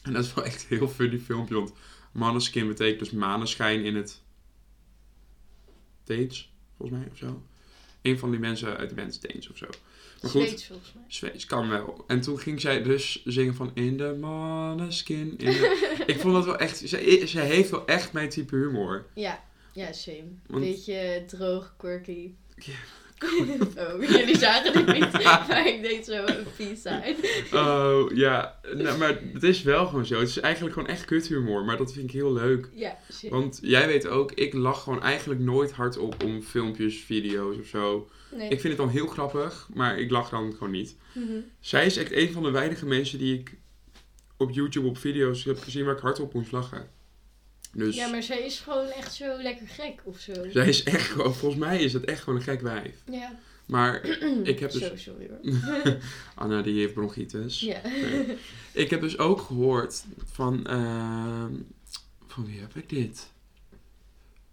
En 0.03 0.13
dat 0.13 0.25
is 0.25 0.35
wel 0.35 0.45
echt 0.45 0.67
een 0.71 0.77
heel 0.79 0.89
funny 0.89 1.19
filmpje, 1.19 1.55
want 1.55 1.73
Maneskin 2.13 2.67
betekent 2.69 2.99
dus 2.99 3.11
maneschijn 3.11 3.85
in 3.85 3.95
het 3.97 4.23
Deens, 6.05 6.53
volgens 6.77 6.99
mij, 6.99 7.09
of 7.13 7.17
zo. 7.19 7.43
Een 8.03 8.19
van 8.19 8.31
die 8.31 8.41
mensen 8.41 8.77
uit 8.77 8.89
de 8.89 8.95
band 8.95 9.21
Deens 9.23 9.51
of 9.51 9.57
zo. 9.57 9.67
Maar 10.23 10.31
goed, 10.31 10.43
Zweeds 10.43 10.67
volgens 10.67 10.93
mij. 10.93 11.05
Zweeds 11.09 11.47
kan 11.47 11.69
wel. 11.69 12.05
En 12.07 12.21
toen 12.21 12.39
ging 12.39 12.61
zij 12.61 12.83
dus 12.83 13.25
zingen 13.25 13.55
van 13.55 13.71
In 13.75 13.97
the 13.97 14.17
Maneskin. 14.21 15.39
In 15.39 15.53
the... 15.53 16.03
ik 16.07 16.21
vond 16.21 16.35
dat 16.35 16.45
wel 16.45 16.57
echt... 16.59 16.77
Ze, 16.79 17.23
ze 17.27 17.41
heeft 17.41 17.71
wel 17.71 17.87
echt 17.87 18.13
mijn 18.13 18.29
type 18.29 18.57
humor. 18.57 19.07
Ja, 19.15 19.45
ja, 19.73 19.93
same. 19.93 20.25
Want- 20.47 20.65
Beetje 20.65 21.25
droog, 21.27 21.75
quirky. 21.77 22.31
Oh, 23.79 24.03
jullie 24.03 24.39
zagen 24.39 24.73
het 24.73 24.99
niet, 24.99 25.13
maar 25.23 25.67
ik 25.67 25.83
deed 25.83 26.05
zo 26.05 26.13
een 26.13 26.47
peace 26.57 26.77
sign. 26.77 27.55
Oh, 27.57 28.11
ja. 28.15 28.61
Nou, 28.75 28.99
maar 28.99 29.19
het 29.33 29.43
is 29.43 29.63
wel 29.63 29.87
gewoon 29.87 30.07
zo. 30.07 30.19
Het 30.19 30.29
is 30.29 30.41
eigenlijk 30.41 30.75
gewoon 30.75 30.89
echt 30.89 31.05
kuthumor. 31.05 31.65
Maar 31.65 31.77
dat 31.77 31.93
vind 31.93 32.05
ik 32.05 32.11
heel 32.11 32.33
leuk. 32.33 32.69
Ja, 32.73 32.99
same. 33.09 33.33
Want 33.33 33.59
jij 33.63 33.87
weet 33.87 34.07
ook, 34.07 34.33
ik 34.33 34.55
lach 34.55 34.83
gewoon 34.83 35.03
eigenlijk 35.03 35.41
nooit 35.41 35.73
hardop 35.73 36.25
om 36.25 36.43
filmpjes, 36.43 37.01
video's 37.01 37.59
of 37.59 37.67
zo. 37.67 38.09
Nee. 38.31 38.49
Ik 38.49 38.61
vind 38.61 38.63
het 38.63 38.77
dan 38.77 38.89
heel 38.89 39.07
grappig, 39.07 39.69
maar 39.75 39.99
ik 39.99 40.11
lach 40.11 40.29
dan 40.29 40.53
gewoon 40.53 40.71
niet. 40.71 40.97
Mhm. 41.13 41.39
Zij 41.61 41.87
is 41.87 41.97
echt 41.97 42.13
een 42.13 42.33
van 42.33 42.43
de 42.43 42.51
weinige 42.51 42.87
mensen 42.87 43.19
die 43.19 43.39
ik 43.39 43.59
op 44.37 44.51
YouTube 44.51 44.89
op 44.89 44.99
video's 44.99 45.45
heb 45.45 45.59
gezien 45.59 45.85
waar 45.85 45.95
ik 45.95 46.01
hardop 46.01 46.35
moest 46.35 46.53
lachen. 46.53 46.99
Dus 47.73 47.97
Ja, 47.97 48.09
maar 48.09 48.23
zij 48.23 48.41
is 48.41 48.59
gewoon 48.59 48.87
echt 48.87 49.15
zo 49.15 49.43
lekker 49.43 49.69
gek 49.69 50.01
of 50.05 50.19
zo. 50.19 50.33
zij 50.51 50.69
is 50.69 50.83
echt 50.83 51.09
gewoon, 51.09 51.35
volgens 51.35 51.61
mij 51.61 51.83
is 51.83 51.93
het 51.93 52.05
echt 52.05 52.23
gewoon 52.23 52.39
een 52.39 52.45
gek 52.45 52.61
wijf. 52.61 53.03
Ja. 53.11 53.39
Maar 53.67 54.05
ik 54.43 54.59
heb 54.59 54.71
dus, 54.71 54.83
Zo, 54.83 54.97
sorry 54.97 55.29
hoor. 55.29 55.63
Anna 56.35 56.63
die 56.63 56.81
heeft 56.81 56.95
bronchitis. 56.95 57.61
Ja. 57.61 57.81
Nee. 57.85 58.37
Ik 58.73 58.91
heb 58.91 59.01
dus 59.01 59.19
ook 59.19 59.41
gehoord 59.41 60.05
van, 60.25 60.67
ehm, 60.67 61.55
van 62.27 62.47
wie 62.47 62.61
heb 62.61 62.77
ik 62.77 62.89
dit? 62.89 63.31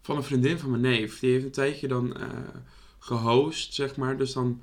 Van 0.02 0.18
een 0.18 0.24
vriendin 0.24 0.60
van 0.60 0.70
mijn 0.70 0.82
neef. 0.82 1.20
Die 1.20 1.32
heeft 1.32 1.46
een 1.46 1.52
tijdje 1.52 1.88
dan 1.88 2.18
eh, 2.18 2.30
gehost, 3.00 3.74
zeg 3.74 3.96
maar. 3.96 4.18
Dus 4.18 4.34
dan 4.34 4.62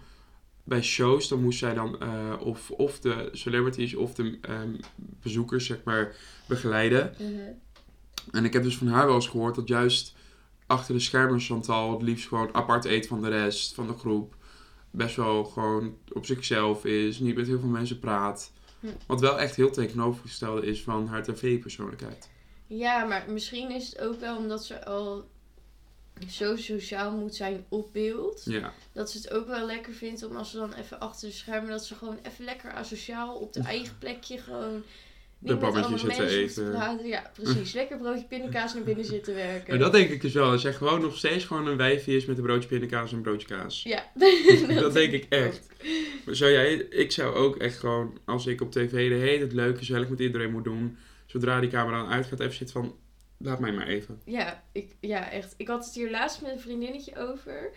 bij 0.64 0.82
shows, 0.82 1.28
dan 1.28 1.42
moest 1.42 1.58
zij 1.58 1.74
dan 1.74 2.00
eh, 2.00 2.34
of, 2.40 2.70
of 2.70 3.00
de 3.00 3.28
celebrities 3.32 3.94
of 3.94 4.14
de 4.14 4.38
ehm, 4.40 4.74
bezoekers, 4.96 5.66
zeg 5.66 5.78
maar, 5.84 6.16
begeleiden. 6.48 7.14
Mhm. 7.18 7.32
En 8.30 8.44
ik 8.44 8.52
heb 8.52 8.62
dus 8.62 8.76
van 8.76 8.86
haar 8.86 9.06
wel 9.06 9.14
eens 9.14 9.28
gehoord 9.28 9.54
dat 9.54 9.68
juist 9.68 10.14
achter 10.66 10.94
de 10.94 11.00
schermen 11.00 11.40
Chantal 11.40 11.92
het 11.92 12.02
liefst 12.02 12.28
gewoon 12.28 12.54
apart 12.54 12.84
eet 12.84 13.06
van 13.06 13.22
de 13.22 13.28
rest, 13.28 13.74
van 13.74 13.86
de 13.86 13.96
groep. 13.96 14.34
Best 14.90 15.16
wel 15.16 15.44
gewoon 15.44 15.96
op 16.12 16.26
zichzelf 16.26 16.84
is, 16.84 17.18
niet 17.18 17.36
met 17.36 17.46
heel 17.46 17.60
veel 17.60 17.68
mensen 17.68 17.98
praat. 17.98 18.52
Hm. 18.80 18.86
Wat 19.06 19.20
wel 19.20 19.38
echt 19.38 19.56
heel 19.56 19.70
tegenovergestelde 19.70 20.66
is 20.66 20.82
van 20.82 21.06
haar 21.06 21.22
tv-persoonlijkheid. 21.22 22.28
Ja, 22.66 23.04
maar 23.04 23.24
misschien 23.28 23.70
is 23.70 23.86
het 23.86 24.00
ook 24.00 24.20
wel 24.20 24.36
omdat 24.36 24.64
ze 24.64 24.84
al 24.84 25.28
zo 26.28 26.56
sociaal 26.56 27.12
moet 27.12 27.34
zijn 27.34 27.64
op 27.68 27.92
beeld. 27.92 28.42
Ja, 28.44 28.72
Dat 28.92 29.10
ze 29.10 29.18
het 29.18 29.30
ook 29.30 29.46
wel 29.46 29.66
lekker 29.66 29.92
vindt 29.92 30.22
om 30.22 30.36
als 30.36 30.50
ze 30.50 30.56
dan 30.56 30.72
even 30.72 31.00
achter 31.00 31.28
de 31.28 31.34
schermen, 31.34 31.70
dat 31.70 31.84
ze 31.84 31.94
gewoon 31.94 32.18
even 32.22 32.44
lekker 32.44 32.72
asociaal 32.72 33.34
op 33.34 33.52
de 33.52 33.60
eigen 33.60 33.98
plekje 33.98 34.38
gewoon 34.38 34.82
bammetjes 35.44 35.84
andere 35.84 36.14
zitten 36.14 36.72
eten. 36.72 37.06
Ja, 37.06 37.30
precies. 37.34 37.72
Lekker 37.72 37.98
broodje 37.98 38.24
pindakaas 38.24 38.74
naar 38.74 38.82
binnen 38.82 39.04
zitten 39.04 39.34
werken. 39.34 39.72
en 39.72 39.78
dat 39.78 39.92
denk 39.92 40.10
ik 40.10 40.20
dus 40.20 40.32
wel. 40.32 40.50
Dat 40.50 40.60
zij 40.60 40.72
gewoon 40.72 41.00
nog 41.00 41.16
steeds 41.16 41.44
gewoon 41.44 41.66
een 41.66 41.76
wijfje 41.76 42.16
is 42.16 42.24
met 42.24 42.36
een 42.36 42.42
broodje 42.42 42.68
pindakaas 42.68 43.10
en 43.10 43.16
een 43.16 43.22
broodje 43.22 43.46
kaas. 43.46 43.82
Ja, 43.82 44.10
Dat 44.80 44.92
denk 44.92 45.12
ik 45.12 45.26
echt. 45.28 45.66
Maar 46.24 46.34
zou 46.34 46.50
jij, 46.50 46.74
ik 46.74 47.12
zou 47.12 47.34
ook 47.34 47.56
echt 47.56 47.78
gewoon, 47.78 48.18
als 48.24 48.46
ik 48.46 48.60
op 48.60 48.72
tv 48.72 49.08
de 49.08 49.14
hele 49.14 49.38
tijd 49.38 49.52
leuk, 49.52 49.78
gezellig 49.78 50.08
met 50.08 50.20
iedereen 50.20 50.50
moet 50.50 50.64
doen. 50.64 50.96
Zodra 51.26 51.60
die 51.60 51.70
camera 51.70 52.02
dan 52.02 52.10
uitgaat, 52.10 52.40
even 52.40 52.54
zitten 52.54 52.82
van, 52.82 52.96
laat 53.38 53.60
mij 53.60 53.72
maar 53.72 53.86
even. 53.86 54.20
Ja, 54.24 54.64
ik, 54.72 54.96
ja, 55.00 55.30
echt. 55.30 55.54
Ik 55.56 55.68
had 55.68 55.84
het 55.84 55.94
hier 55.94 56.10
laatst 56.10 56.42
met 56.42 56.50
een 56.50 56.60
vriendinnetje 56.60 57.16
over. 57.16 57.70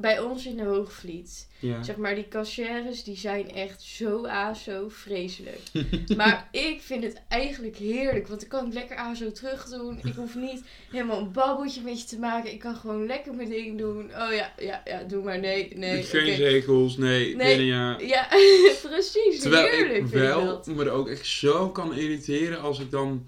Bij 0.00 0.20
ons 0.20 0.46
in 0.46 0.56
de 0.56 0.62
Hoogvliet. 0.62 1.48
Ja. 1.58 1.82
Zeg 1.82 1.96
maar, 1.96 2.14
die 2.14 2.28
cashiers, 2.28 3.04
die 3.04 3.16
zijn 3.16 3.54
echt 3.54 3.82
zo 3.82 4.26
aso 4.26 4.88
vreselijk. 4.88 5.60
maar 6.16 6.48
ik 6.52 6.80
vind 6.80 7.04
het 7.04 7.22
eigenlijk 7.28 7.76
heerlijk. 7.76 8.28
Want 8.28 8.42
ik 8.42 8.48
kan 8.48 8.64
het 8.64 8.74
lekker 8.74 8.96
aso 8.96 9.32
terug 9.32 9.64
doen. 9.68 9.98
Ik 10.04 10.14
hoef 10.14 10.34
niet 10.34 10.62
helemaal 10.90 11.18
een 11.20 11.32
babbeltje 11.32 11.80
met 11.82 12.00
je 12.00 12.06
te 12.06 12.18
maken. 12.18 12.52
Ik 12.52 12.58
kan 12.58 12.76
gewoon 12.76 13.06
lekker 13.06 13.34
mijn 13.34 13.48
ding 13.48 13.78
doen. 13.78 14.04
Oh 14.04 14.32
ja, 14.32 14.52
ja, 14.58 14.82
ja, 14.84 15.02
doe 15.02 15.22
maar. 15.24 15.38
Nee, 15.38 15.72
nee. 15.76 16.02
Geen 16.02 16.22
oké. 16.26 16.34
zegels, 16.34 16.96
nee, 16.96 17.36
Nee. 17.36 17.56
binnen 17.56 17.66
ja. 17.66 17.98
Ja, 17.98 18.28
precies. 18.88 19.40
Terwijl 19.40 19.70
heerlijk 19.70 20.04
ik 20.04 20.08
vind 20.08 20.12
wel 20.22 20.40
ik 20.40 20.46
dat. 20.46 20.66
me 20.66 20.84
er 20.84 20.90
ook 20.90 21.08
echt 21.08 21.26
zo 21.26 21.70
kan 21.70 21.94
irriteren 21.94 22.60
als 22.60 22.80
ik 22.80 22.90
dan... 22.90 23.26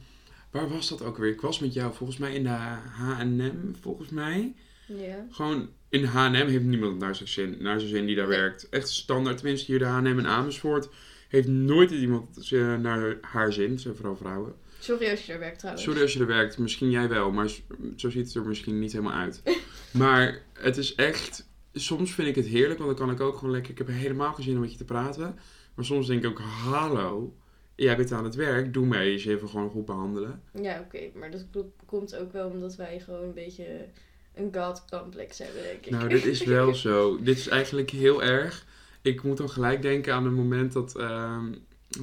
Waar 0.50 0.69
was 0.69 0.88
dat 0.88 1.02
ook 1.02 1.19
weer? 1.19 1.31
Ik 1.32 1.40
was 1.40 1.58
met 1.58 1.72
jou 1.72 1.94
volgens 1.94 2.19
mij 2.19 2.34
in 2.34 2.43
de 2.43 2.49
H&M, 2.49 3.75
volgens 3.81 4.08
mij. 4.08 4.55
Ja. 4.87 5.26
Gewoon 5.31 5.69
in 5.90 6.04
H&M 6.04 6.46
heeft 6.46 6.64
niemand 6.64 6.98
naar 6.98 7.14
zijn 7.14 7.28
zin, 7.28 7.56
naar 7.58 7.78
zijn 7.78 7.90
zin 7.90 8.06
die 8.06 8.16
daar 8.16 8.28
werkt. 8.28 8.69
Echt 8.69 8.88
standaard, 8.88 9.37
tenminste 9.37 9.66
hier 9.66 9.78
de 9.78 9.84
H&M 9.84 10.06
in 10.06 10.26
Amersfoort... 10.26 10.88
heeft 11.28 11.48
nooit 11.48 11.90
iemand 11.90 12.50
eh, 12.52 12.76
naar 12.76 13.19
haar 13.20 13.52
zin. 13.52 13.70
Het 13.70 13.81
zijn 13.81 13.94
vooral 13.94 14.16
vrouwen. 14.16 14.54
Sorry 14.78 15.10
als 15.10 15.20
je 15.20 15.32
daar 15.32 15.40
werkt 15.40 15.58
trouwens. 15.58 15.84
Sorry 15.84 16.02
als 16.02 16.12
je 16.12 16.20
er 16.20 16.26
werkt, 16.26 16.58
misschien 16.58 16.90
jij 16.90 17.08
wel, 17.08 17.31
maar 17.31 17.48
zo 17.96 18.10
ziet 18.10 18.26
het 18.26 18.34
er 18.34 18.46
misschien 18.46 18.78
niet 18.78 18.92
helemaal 18.92 19.19
uit. 19.19 19.42
Maar 19.92 20.42
het 20.52 20.76
is 20.76 20.94
echt, 20.94 21.48
soms 21.72 22.14
vind 22.14 22.28
ik 22.28 22.34
het 22.34 22.46
heerlijk, 22.46 22.78
want 22.78 22.96
dan 22.96 23.06
kan 23.06 23.14
ik 23.14 23.20
ook 23.20 23.36
gewoon 23.38 23.54
lekker, 23.54 23.70
ik 23.70 23.78
heb 23.78 23.86
helemaal 23.86 24.32
geen 24.32 24.44
zin 24.44 24.54
om 24.54 24.60
met 24.60 24.72
je 24.72 24.78
te 24.78 24.84
praten. 24.84 25.38
Maar 25.75 25.84
soms 25.84 26.06
denk 26.06 26.25
ik 26.25 26.31
ook, 26.31 26.38
hallo, 26.38 27.36
jij 27.75 27.96
bent 27.96 28.12
aan 28.12 28.25
het 28.25 28.34
werk, 28.34 28.72
doe 28.72 28.86
mij 28.86 29.06
eens 29.06 29.25
even 29.25 29.48
gewoon 29.48 29.70
goed 29.70 29.84
behandelen. 29.84 30.43
Ja, 30.62 30.81
oké. 30.81 31.00
Maar 31.14 31.31
dat 31.31 31.46
komt 31.86 32.16
ook 32.16 32.32
wel 32.32 32.48
omdat 32.48 32.76
wij 32.76 33.00
gewoon 33.00 33.22
een 33.22 33.34
beetje 33.34 33.86
een 34.35 34.55
god-complex 34.55 35.39
hebben, 35.39 35.63
denk 35.63 35.84
ik. 35.84 35.91
Nou, 35.91 36.08
dit 36.08 36.25
is 36.25 36.44
wel 36.44 36.75
zo. 36.87 37.22
Dit 37.22 37.39
is 37.39 37.49
eigenlijk 37.49 37.91
heel 37.91 38.22
erg. 38.22 38.67
Ik 39.03 39.22
moet 39.22 39.37
dan 39.37 39.51
gelijk 39.51 39.82
denken 39.82 40.15
aan 40.15 40.25
het 40.25 40.34
moment 40.34 40.72
dat 40.72 40.96
ehm, 40.96 41.53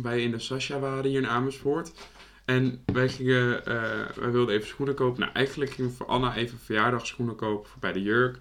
wij 0.01 0.21
in 0.21 0.31
de 0.31 0.39
Sasha 0.39 0.79
waren 0.79 1.05
hier 1.05 1.21
in 1.21 1.27
Amersfoort. 1.27 1.91
En 2.45 2.83
wij 2.85 3.09
gingen, 3.09 3.65
eh, 3.65 4.09
wij 4.15 4.31
wilden 4.31 4.55
even 4.55 4.67
schoenen 4.67 4.95
kopen. 4.95 5.19
Nou, 5.19 5.31
eigenlijk 5.33 5.71
gingen 5.71 5.91
we 5.91 5.97
voor 5.97 6.05
Anna 6.05 6.35
even 6.35 6.57
verjaardagsschoenen 6.57 7.35
kopen 7.35 7.69
voor 7.69 7.79
bij 7.79 7.93
de 7.93 8.01
jurk. 8.01 8.37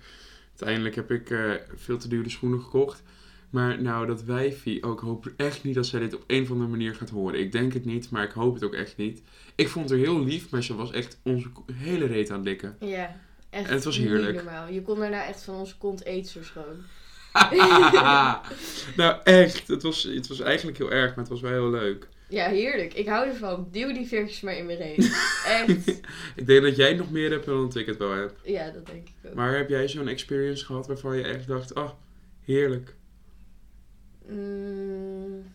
Uiteindelijk 0.49 0.95
heb 0.95 1.11
ik 1.11 1.31
eh, 1.31 1.51
veel 1.75 1.99
te 1.99 2.09
dure 2.09 2.31
schoenen 2.31 2.61
gekocht. 2.61 3.03
Maar 3.51 3.83
nou, 3.83 4.07
dat 4.07 4.25
wijfie 4.25 4.83
ook, 4.83 5.01
hoop 5.01 5.33
echt 5.37 5.65
niet 5.65 5.75
dat 5.75 5.87
zij 5.87 6.01
dit 6.01 6.15
op 6.15 6.25
een 6.27 6.43
of 6.43 6.51
andere 6.51 6.71
manier 6.71 6.95
gaat 6.95 7.11
horen. 7.11 7.41
Ik 7.41 7.53
denk 7.53 7.73
het 7.73 7.85
niet, 7.85 8.11
maar 8.11 8.25
ik 8.25 8.31
hoop 8.31 8.55
het 8.55 8.65
ook 8.65 8.75
echt 8.75 8.97
niet. 8.97 9.23
Ik 9.55 9.69
vond 9.69 9.91
haar 9.91 9.99
heel 9.99 10.25
lief, 10.25 10.51
maar 10.51 10.63
ze 10.63 10.75
was 10.75 10.91
echt 10.93 11.21
onze 11.23 11.49
hele 11.73 12.07
reet 12.07 12.31
aan 12.31 12.37
het 12.37 12.47
likken. 12.47 12.77
Ja, 12.81 13.17
echt 13.51 13.69
En 13.69 13.75
het 13.75 13.85
was 13.85 13.99
heerlijk. 13.99 14.35
normaal. 14.35 14.69
Je 14.69 14.83
kon 14.83 14.99
daarna 14.99 15.27
echt 15.27 15.43
van 15.43 15.55
onze 15.55 15.77
kont 15.79 16.05
eetsters 16.05 16.49
gewoon. 16.49 16.85
nou, 18.97 19.21
echt. 19.25 19.69
Het 19.69 19.83
was, 19.83 20.03
het 20.03 20.27
was 20.29 20.41
eigenlijk 20.41 20.79
heel 20.79 20.91
erg, 20.91 21.09
maar 21.09 21.25
het 21.25 21.29
was 21.29 21.41
wel 21.41 21.51
heel 21.51 21.71
leuk. 21.71 22.09
Ja, 22.29 22.49
heerlijk. 22.49 22.95
Ik 22.95 23.09
hou 23.09 23.29
ervan. 23.29 23.69
Duw 23.73 23.93
die 23.93 24.07
veertjes 24.07 24.41
maar 24.41 24.57
in 24.57 24.67
mijn 24.67 24.79
reet. 24.79 24.99
Echt. 25.47 25.89
Ik 26.37 26.47
denk 26.47 26.63
dat 26.63 26.77
jij 26.77 26.95
nog 26.95 27.11
meer 27.11 27.31
hebt 27.31 27.47
dan 27.47 27.71
ik 27.75 27.87
het 27.87 27.97
wel 27.97 28.13
heb. 28.13 28.37
Ja, 28.45 28.71
dat 28.71 28.87
denk 28.87 29.09
ik 29.09 29.15
ook. 29.27 29.35
Maar 29.35 29.57
heb 29.57 29.69
jij 29.69 29.89
zo'n 29.89 30.09
experience 30.09 30.65
gehad 30.65 30.87
waarvan 30.87 31.17
je 31.17 31.23
echt 31.23 31.47
dacht, 31.47 31.75
oh, 31.75 31.91
heerlijk. 32.45 32.95
Mm, 34.29 35.55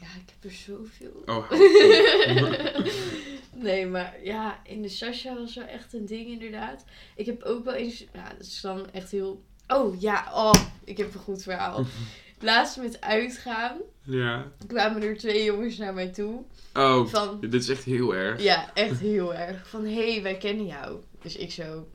ja, 0.00 0.06
ik 0.06 0.34
heb 0.40 0.44
er 0.44 0.50
zoveel. 0.50 1.22
Oh, 1.26 1.50
nee, 3.56 3.86
maar 3.86 4.16
ja, 4.22 4.60
in 4.64 4.82
de 4.82 4.88
Sasha 4.88 5.34
was 5.34 5.54
wel 5.54 5.66
echt 5.66 5.92
een 5.94 6.06
ding 6.06 6.26
inderdaad. 6.30 6.84
Ik 7.16 7.26
heb 7.26 7.42
ook 7.42 7.64
wel 7.64 7.74
eens, 7.74 8.04
ja, 8.12 8.28
dat 8.38 8.46
is 8.46 8.60
dan 8.60 8.90
echt 8.90 9.10
heel... 9.10 9.42
Oh 9.68 10.00
ja, 10.00 10.30
oh, 10.34 10.54
ik 10.84 10.96
heb 10.96 11.14
een 11.14 11.20
goed 11.20 11.42
verhaal. 11.42 11.84
Laatst 12.40 12.76
met 12.76 13.00
uitgaan 13.00 13.76
ja. 14.02 14.52
kwamen 14.66 15.02
er 15.02 15.16
twee 15.16 15.44
jongens 15.44 15.76
naar 15.76 15.94
mij 15.94 16.08
toe. 16.08 16.42
Oh, 16.74 17.06
Van, 17.06 17.40
dit 17.40 17.54
is 17.54 17.68
echt 17.68 17.84
heel 17.84 18.14
erg. 18.14 18.42
ja, 18.42 18.70
echt 18.74 19.00
heel 19.00 19.34
erg. 19.34 19.68
Van, 19.68 19.84
hé, 19.84 20.12
hey, 20.12 20.22
wij 20.22 20.36
kennen 20.36 20.66
jou. 20.66 21.00
Dus 21.22 21.36
ik 21.36 21.50
zo, 21.52 21.88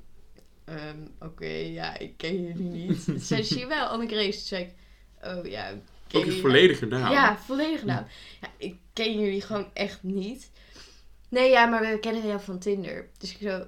ehm, 0.66 0.98
oké, 1.20 1.46
ja, 1.50 1.98
ik 1.98 2.18
ken 2.18 2.44
jullie 2.44 2.70
niet. 2.70 3.04
Toen 3.06 3.20
zei 3.30 3.44
ze, 3.44 3.68
wel, 3.68 3.86
Anne 3.86 4.08
Grace. 4.08 4.32
Toen 4.32 4.42
zei 4.48 4.64
ik, 4.64 4.72
oh 5.24 5.46
ja. 5.46 5.70
Ook 5.72 5.80
ken 6.08 6.20
je 6.20 6.26
jullie- 6.26 6.42
volledige 6.42 6.86
naam. 6.86 7.12
Ja, 7.12 7.38
volledige 7.38 7.86
naam. 7.86 8.06
Ja, 8.42 8.48
ik 8.58 8.76
ken 8.94 9.20
jullie 9.20 9.42
gewoon 9.42 9.70
echt 9.74 10.04
niet. 10.04 10.52
Nee, 11.30 11.50
ja, 11.50 11.66
maar 11.66 11.82
we 11.82 12.00
kennen 12.00 12.28
jou 12.28 12.42
van 12.42 12.60
Tinder. 12.60 13.10
Dus 13.18 13.32
ik 13.32 13.38
zo, 13.42 13.66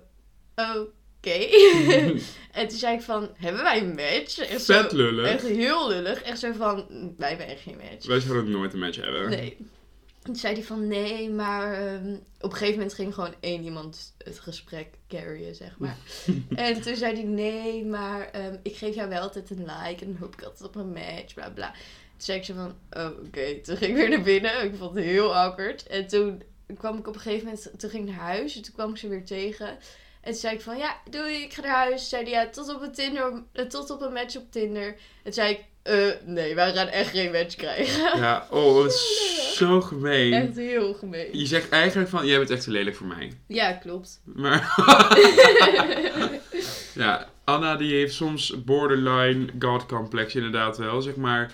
oké. 0.55 1.29
en 2.59 2.67
toen 2.67 2.77
zei 2.77 2.95
ik 2.95 3.01
van, 3.01 3.29
hebben 3.35 3.63
wij 3.63 3.81
een 3.81 3.95
match? 3.95 4.37
Echt 4.39 4.63
zo- 4.65 4.87
lullig. 4.89 5.27
Echt 5.27 5.47
heel 5.47 5.87
lullig. 5.89 6.21
Echt 6.21 6.39
zo 6.39 6.51
van, 6.51 6.85
"Mm, 6.89 7.15
wij 7.17 7.29
hebben 7.29 7.47
echt 7.47 7.61
geen 7.61 7.77
match. 7.91 8.05
Wij 8.07 8.19
zouden 8.19 8.51
nooit 8.51 8.73
een 8.73 8.79
match 8.79 8.97
hebben. 9.01 9.29
Nee. 9.29 9.57
Toen 10.23 10.35
zei 10.35 10.53
hij 10.53 10.63
van, 10.63 10.87
nee, 10.87 11.29
maar 11.29 11.73
ehm, 11.73 12.13
op 12.39 12.51
een 12.51 12.57
gegeven 12.57 12.73
moment 12.73 12.93
ging 12.93 13.13
gewoon 13.13 13.33
één 13.39 13.63
iemand 13.63 14.13
het 14.17 14.39
gesprek 14.39 14.87
carryen, 15.07 15.55
zeg 15.55 15.77
maar. 15.77 15.97
en 16.55 16.81
toen 16.81 16.95
zei 16.95 17.13
hij, 17.13 17.23
nee, 17.23 17.85
maar 17.85 18.29
ehm, 18.31 18.55
ik 18.63 18.75
geef 18.75 18.95
jou 18.95 19.09
wel 19.09 19.21
altijd 19.21 19.49
een 19.49 19.57
like 19.65 20.05
en 20.05 20.11
dan 20.11 20.15
hoop 20.19 20.33
ik 20.33 20.43
altijd 20.43 20.63
op 20.69 20.75
een 20.75 20.91
match, 20.93 21.33
bla 21.33 21.49
bla. 21.49 21.71
Toen 21.71 21.81
zei 22.17 22.37
ik 22.37 22.45
zo 22.45 22.53
van, 22.53 22.75
oh, 23.03 23.09
oké. 23.25 23.59
Toen 23.61 23.77
ging 23.77 23.91
ik 23.91 23.95
weer 23.97 24.09
naar 24.09 24.21
binnen. 24.21 24.63
Ik 24.63 24.75
vond 24.77 24.95
het 24.95 25.03
heel 25.03 25.35
awkward. 25.35 25.87
En 25.87 26.07
toen 26.07 26.41
kwam 26.77 26.97
ik 26.97 27.07
op 27.07 27.15
een 27.15 27.21
gegeven 27.21 27.45
moment, 27.45 27.71
toen 27.77 27.89
ging 27.89 28.07
ik 28.07 28.15
naar 28.15 28.25
huis. 28.25 28.55
En 28.55 28.61
toen 28.61 28.73
kwam 28.73 28.89
ik 28.89 28.97
ze 28.97 29.07
weer 29.07 29.25
tegen. 29.25 29.67
En 30.21 30.31
toen 30.31 30.41
zei 30.41 30.55
ik 30.55 30.61
van, 30.61 30.77
ja, 30.77 30.97
doei, 31.09 31.33
ik 31.33 31.53
ga 31.53 31.61
naar 31.61 31.75
huis. 31.75 32.09
Zei 32.09 32.23
hij, 32.23 32.31
ja, 32.31 32.49
tot 32.49 32.75
op 32.75 32.81
een, 32.81 32.91
Tinder, 32.91 33.43
eh, 33.53 33.65
tot 33.65 33.89
op 33.89 34.01
een 34.01 34.13
match 34.13 34.35
op 34.35 34.51
Tinder. 34.51 34.87
En 34.87 34.95
toen 35.23 35.33
zei 35.33 35.51
ik, 35.51 35.63
eh, 35.81 36.07
nee, 36.25 36.55
wij 36.55 36.73
gaan 36.73 36.87
echt 36.87 37.09
geen 37.09 37.31
match 37.31 37.55
krijgen. 37.55 38.19
Ja, 38.19 38.47
oh, 38.49 38.83
het 38.83 38.93
is 38.93 39.53
zo 39.57 39.81
gemeen. 39.81 40.33
Echt 40.33 40.55
heel 40.55 40.93
gemeen. 40.93 41.37
Je 41.37 41.45
zegt 41.45 41.69
eigenlijk 41.69 42.09
van, 42.09 42.25
jij 42.25 42.37
bent 42.37 42.49
echt 42.49 42.63
te 42.63 42.71
lelijk 42.71 42.95
voor 42.95 43.07
mij. 43.07 43.31
Ja, 43.47 43.71
klopt. 43.73 44.21
Maar 44.23 44.73
ja, 46.93 47.29
Anna 47.43 47.75
die 47.75 47.93
heeft 47.93 48.13
soms 48.13 48.63
borderline 48.63 49.47
god 49.59 49.85
complex 49.85 50.35
inderdaad 50.35 50.77
wel. 50.77 51.01
Zeg 51.01 51.15
maar, 51.15 51.51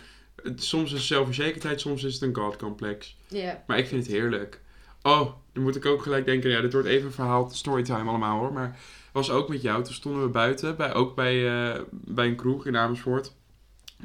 soms 0.56 0.92
is 0.92 0.98
het 0.98 1.08
zelfverzekerdheid, 1.08 1.82
soms 1.82 2.04
is 2.04 2.14
het 2.14 2.22
een 2.22 2.36
god 2.36 2.56
complex. 2.56 3.18
Ja. 3.28 3.64
Maar 3.68 3.78
ik 3.78 3.88
vind 3.88 4.04
het 4.04 4.16
heerlijk. 4.16 4.62
Oh, 5.08 5.34
dan 5.54 5.64
moet 5.64 5.76
ik 5.76 5.86
ook 5.86 6.02
gelijk 6.02 6.26
denken, 6.26 6.50
ja, 6.50 6.62
dit 6.62 6.74
wordt 6.74 6.88
even 6.88 7.06
een 7.06 7.14
verhaal, 7.14 7.50
storytime 7.50 8.10
allemaal 8.10 8.40
hoor. 8.40 8.54
Maar 8.54 8.80
was 9.12 9.30
ook 9.30 9.50
met 9.50 9.62
jou, 9.62 9.84
toen 9.84 9.94
stonden 9.94 10.22
we 10.22 10.30
buiten, 10.30 10.78
bij, 10.78 10.94
ook 10.94 11.16
bij, 11.16 11.48
eh, 11.48 11.82
bij 11.92 12.28
een 12.28 12.36
kroeg 12.36 12.66
in 12.66 12.78
Amersfoort. 12.78 13.34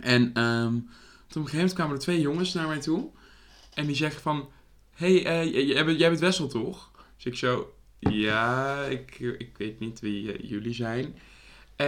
En 0.00 0.30
ehm, 0.34 0.70
toen 0.70 1.42
op 1.42 1.48
een 1.48 1.50
gegeven 1.50 1.56
moment 1.56 1.72
kwamen 1.72 1.94
er 1.94 2.00
twee 2.02 2.20
jongens 2.20 2.52
naar 2.52 2.66
mij 2.66 2.80
toe. 2.80 3.10
En 3.74 3.86
die 3.86 3.96
zeggen 3.96 4.22
van, 4.22 4.48
hey, 4.94 5.24
eh, 5.24 5.66
jij, 5.66 5.84
bent, 5.84 5.98
jij 5.98 6.08
bent 6.08 6.20
Wessel 6.20 6.48
toch? 6.48 6.90
Dus 7.16 7.24
ik 7.24 7.36
zo, 7.36 7.74
ja, 7.98 8.84
ik, 8.84 9.18
ik 9.18 9.50
weet 9.56 9.80
niet 9.80 10.00
wie 10.00 10.32
eh, 10.32 10.50
jullie 10.50 10.74
zijn. 10.74 11.16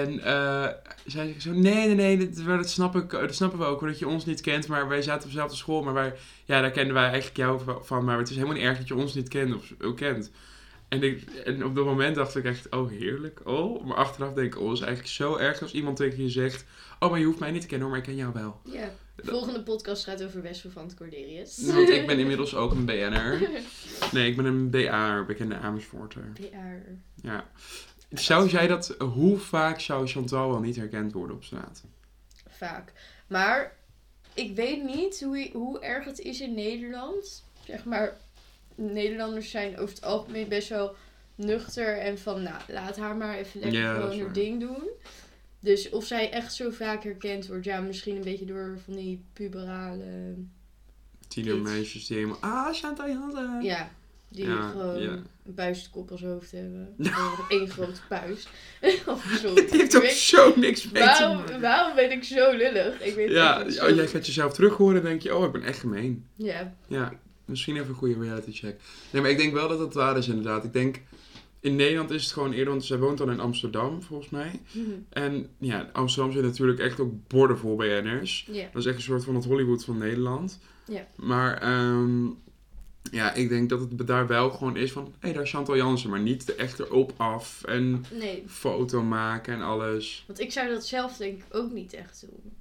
En 0.01 0.21
eh 0.21 0.69
zij 1.07 1.25
zeggen 1.25 1.41
zo, 1.41 1.53
nee, 1.53 1.87
nee, 1.87 1.95
nee, 1.95 2.31
dat, 2.31 2.45
dat, 2.47 2.71
snap 2.71 2.97
ik, 2.97 3.11
dat 3.11 3.35
snappen 3.35 3.59
we 3.59 3.65
ook, 3.65 3.81
hoor, 3.81 3.89
dat 3.89 3.99
je 3.99 4.09
ons 4.09 4.25
niet 4.25 4.41
kent. 4.41 4.69
Maar 4.69 4.89
wij 4.89 5.03
zaten 5.03 5.23
op 5.25 5.31
dezelfde 5.33 5.57
school, 5.57 5.83
maar 5.83 5.95
wij, 5.95 6.15
ja, 6.45 6.61
daar 6.61 6.71
kenden 6.71 6.95
wij 6.95 7.05
eigenlijk 7.05 7.37
jou 7.37 7.61
va- 7.65 7.81
van. 7.83 8.05
Maar 8.05 8.19
het 8.19 8.29
is 8.31 8.35
helemaal 8.37 8.57
niet 8.57 8.65
erg 8.67 8.79
dat 8.79 8.89
je 8.89 8.95
ons 8.95 9.15
niet 9.15 9.29
kent 9.29 9.55
of 9.55 9.73
ook 9.81 9.97
kent. 9.97 10.31
En, 10.89 11.03
ik, 11.03 11.23
en 11.45 11.65
op 11.65 11.75
dat 11.75 11.85
moment 11.85 12.15
dacht 12.15 12.37
ik 12.37 12.45
echt, 12.45 12.71
oh 12.71 12.91
heerlijk, 12.91 13.41
oh. 13.45 13.85
Maar 13.87 13.97
achteraf 13.97 14.33
denk 14.33 14.55
ik, 14.55 14.61
oh, 14.61 14.73
is 14.73 14.81
eigenlijk 14.81 15.13
zo 15.13 15.37
erg 15.37 15.63
als 15.63 15.73
iemand 15.73 15.97
tegen 15.97 16.23
je 16.23 16.31
zegt, 16.31 16.65
oh, 16.99 17.11
maar 17.11 17.19
je 17.19 17.25
hoeft 17.25 17.39
mij 17.39 17.51
niet 17.51 17.61
te 17.61 17.67
kennen 17.67 17.87
hoor, 17.89 17.97
maar 17.97 18.07
ik 18.07 18.13
ken 18.15 18.23
jou 18.23 18.33
wel. 18.33 18.61
ja. 18.65 18.91
De 19.17 19.31
volgende 19.31 19.63
podcast 19.63 20.05
gaat 20.05 20.25
over 20.25 20.43
Wessel 20.43 20.71
van 20.71 20.83
het 20.85 20.95
Corderius. 20.95 21.63
Want 21.73 21.89
ik 21.89 22.07
ben 22.07 22.19
inmiddels 22.25 22.55
ook 22.55 22.73
een 22.73 22.85
BN'er. 22.85 23.49
Nee, 24.13 24.31
ik 24.31 24.37
ben 24.37 24.45
een 24.45 24.71
BA'er, 24.71 25.25
bekende 25.27 25.57
Amersfoorter. 25.57 26.23
PR. 26.35 26.91
Ja. 27.27 27.51
Zou 28.15 28.49
jij 28.49 28.67
dat, 28.67 28.95
hoe 28.99 29.39
vaak 29.39 29.81
zou 29.81 30.07
Chantal 30.07 30.51
wel 30.51 30.61
niet 30.61 30.77
herkend 30.77 31.13
worden 31.13 31.37
op 31.37 31.45
straat? 31.45 31.85
Vaak. 32.49 32.93
Maar 33.27 33.77
ik 34.35 34.57
weet 34.57 34.85
niet 34.85 35.21
hoe, 35.21 35.51
hoe 35.53 35.81
erg 35.81 36.05
het 36.05 36.19
is 36.19 36.41
in 36.41 36.55
Nederland. 36.55 37.45
Zeg 37.67 37.85
maar, 37.85 38.17
Nederlanders 38.75 39.51
zijn 39.51 39.79
over 39.79 39.95
het 39.95 40.05
algemeen 40.05 40.49
best 40.49 40.69
wel 40.69 40.95
nuchter 41.35 41.99
en 41.99 42.19
van, 42.19 42.43
nou, 42.43 42.63
laat 42.69 42.97
haar 42.97 43.17
maar 43.17 43.37
even 43.37 43.61
lekker 43.61 43.81
Ja, 43.81 43.95
gewoon 43.95 44.21
haar 44.21 44.33
ding 44.33 44.61
doen. 44.61 44.89
Dus 45.61 45.91
of 45.91 46.05
zij 46.07 46.31
echt 46.31 46.55
zo 46.55 46.71
vaak 46.71 47.03
herkend 47.05 47.47
wordt, 47.47 47.65
ja, 47.65 47.81
misschien 47.81 48.17
een 48.17 48.23
beetje 48.23 48.45
door 48.45 48.79
van 48.85 48.95
die 48.95 49.25
puberale, 49.33 50.35
Tienermeisjes 51.29 52.07
die 52.07 52.17
helemaal, 52.17 52.39
ah, 52.41 52.73
Chantal 52.73 53.09
Jansen. 53.09 53.63
ja, 53.63 53.91
die 54.35 54.47
Ja, 54.47 54.69
gewoon 54.71 55.01
ja. 55.03 55.19
een 55.47 55.55
puistkop 55.55 56.11
als 56.11 56.23
hoofd 56.23 56.51
hebben. 56.51 56.95
Één 57.49 57.69
grote 57.71 58.01
puist. 58.09 58.49
oh, 59.07 59.27
sorry. 59.35 59.63
Het 59.63 59.71
heeft 59.71 59.97
ook 59.97 60.05
zo 60.05 60.53
niks 60.57 60.91
mee 60.91 61.03
te 61.03 61.09
Waarom, 61.09 61.37
maken. 61.37 61.61
waarom 61.61 61.95
ben 61.95 62.11
ik 62.11 62.25
zo 62.25 62.53
lullig? 62.53 63.01
Ik 63.01 63.15
weet 63.15 63.31
Ja, 63.31 63.63
oh, 63.67 63.95
jij 63.95 64.07
gaat 64.07 64.27
jezelf 64.27 64.53
terug 64.53 64.75
horen 64.77 64.97
en 64.97 65.03
denk 65.03 65.23
je, 65.23 65.37
oh, 65.37 65.45
ik 65.45 65.53
ben 65.53 65.63
echt 65.63 65.79
gemeen. 65.79 66.27
Ja, 66.37 66.75
Ja, 66.87 67.13
misschien 67.45 67.77
even 67.77 67.89
een 67.89 67.95
goede 67.95 68.21
reality 68.21 68.53
check. 68.53 68.81
Nee, 69.11 69.23
maar 69.23 69.31
ik 69.31 69.39
denk 69.39 69.53
wel 69.53 69.69
dat 69.69 69.79
het 69.79 69.95
waar 69.95 70.17
is 70.19 70.29
inderdaad. 70.29 70.65
Ik 70.65 70.73
denk, 70.73 71.01
in 71.61 71.77
Nederland 71.77 72.11
is 72.11 72.23
het 72.25 72.33
gewoon 72.33 72.53
eerder, 72.53 72.73
want 72.73 72.85
zij 72.85 72.99
woont 72.99 73.19
dan 73.19 73.31
in 73.31 73.41
Amsterdam, 73.41 74.03
volgens 74.03 74.31
mij. 74.31 74.61
En 75.09 75.49
ja, 75.59 75.89
Amsterdam 75.93 76.33
zijn 76.33 76.45
natuurlijk 76.45 76.79
echt 76.81 77.01
ook 77.01 77.13
bordenvol 77.29 77.77
BN'ers. 77.77 78.49
ja. 78.51 78.69
Dat 78.73 78.83
is 78.83 78.87
echt 78.87 78.97
een 78.97 79.03
soort 79.03 79.25
van 79.25 79.35
het 79.35 79.45
Hollywood 79.45 79.85
van 79.85 79.99
Nederland. 79.99 80.61
Ja. 80.87 81.07
Maar 81.17 81.59
ehm, 81.59 82.27
ja, 83.15 83.33
ik 83.35 83.49
denk 83.49 83.69
dat 83.69 83.81
het 83.81 84.07
daar 84.07 84.27
wel 84.27 84.51
gewoon 84.51 84.77
is 84.77 84.93
van, 84.93 85.05
hé, 85.05 85.11
hey, 85.21 85.33
daar 85.33 85.43
is 85.43 85.51
Chantal 85.51 85.77
Jansen. 85.77 86.11
Maar 86.11 86.21
niet 86.21 86.47
de 86.47 86.55
echt 86.55 86.79
erop 86.79 87.13
af 87.17 87.65
en 87.65 88.05
Nee, 88.13 88.45
foto 88.47 89.03
maken 89.03 89.55
en 89.55 89.63
alles. 89.63 90.25
want 90.27 90.41
ik 90.41 90.53
zou 90.53 90.69
dat 90.69 90.87
zelf 90.87 91.17
denk 91.17 91.39
ik 91.39 91.45
ook 91.51 91.73
niet 91.73 91.93
echt 91.93 92.27
doen. 92.31 92.53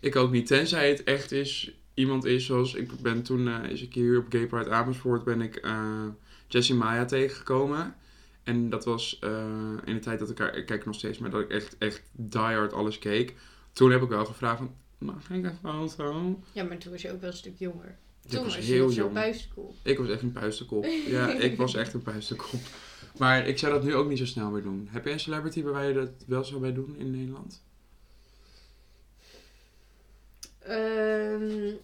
Ik 0.00 0.16
ook 0.16 0.30
niet, 0.30 0.46
tenzij 0.46 0.88
het 0.88 1.04
echt 1.04 1.32
is, 1.32 1.72
iemand 1.94 2.24
is 2.24 2.46
zoals, 2.46 2.74
ik 2.74 3.00
ben 3.00 3.22
toen, 3.22 3.48
eh 3.48 3.70
is 3.70 3.82
ik 3.82 3.94
hier 3.94 4.18
op 4.18 4.26
Gay 4.28 4.46
Pride 4.46 4.70
Amersfoort, 4.70 5.24
ben 5.24 5.40
ik 5.40 5.56
eh 5.56 6.06
Jessie 6.48 6.74
Maya 6.74 7.04
tegengekomen. 7.04 7.94
En 8.42 8.70
dat 8.70 8.84
was 8.84 9.18
eh, 9.18 9.46
in 9.84 9.94
de 9.94 10.00
tijd 10.00 10.18
dat 10.18 10.30
ik 10.30 10.38
haar, 10.38 10.56
ik 10.56 10.66
kijk 10.66 10.84
nog 10.84 10.94
steeds, 10.94 11.18
maar 11.18 11.30
dat 11.30 11.40
ik 11.40 11.50
echt, 11.50 11.78
echt 11.78 12.02
diehard 12.12 12.72
alles 12.72 12.98
keek. 12.98 13.34
Toen 13.72 13.90
heb 13.90 14.02
ik 14.02 14.08
wel 14.08 14.24
gevraagd 14.24 14.58
van, 14.58 14.74
mag 14.98 15.30
ik 15.30 15.44
een 15.44 15.88
foto? 15.88 16.42
Ja, 16.52 16.64
maar 16.64 16.78
toen 16.78 16.92
was 16.92 17.02
je 17.02 17.12
ook 17.12 17.20
wel 17.20 17.30
een 17.30 17.36
stuk 17.36 17.58
jonger. 17.58 17.98
Ik 18.32 18.38
Toen 18.38 18.44
was 18.46 18.56
heel 18.66 18.90
jong. 18.90 19.12
buiskool. 19.12 19.74
Ik 19.82 19.98
was 19.98 20.08
echt 20.08 20.22
een 20.22 20.32
puistenkop. 20.32 20.84
Ja, 21.06 21.28
ik 21.48 21.56
was 21.56 21.74
echt 21.74 21.94
een 21.94 22.02
puistenkop. 22.02 22.60
Maar 23.18 23.46
ik 23.46 23.58
zou 23.58 23.72
dat 23.72 23.82
nu 23.84 23.94
ook 23.94 24.08
niet 24.08 24.18
zo 24.18 24.26
snel 24.26 24.50
meer 24.50 24.62
doen. 24.62 24.88
Heb 24.90 25.04
jij 25.04 25.12
een 25.12 25.20
celebrity 25.20 25.62
waarbij 25.62 25.88
je 25.88 25.94
dat 25.94 26.10
wel 26.26 26.44
zou 26.44 26.60
bij 26.60 26.72
doen 26.72 26.96
in 26.98 27.10
Nederland? 27.10 27.62
Ehm, 30.58 31.74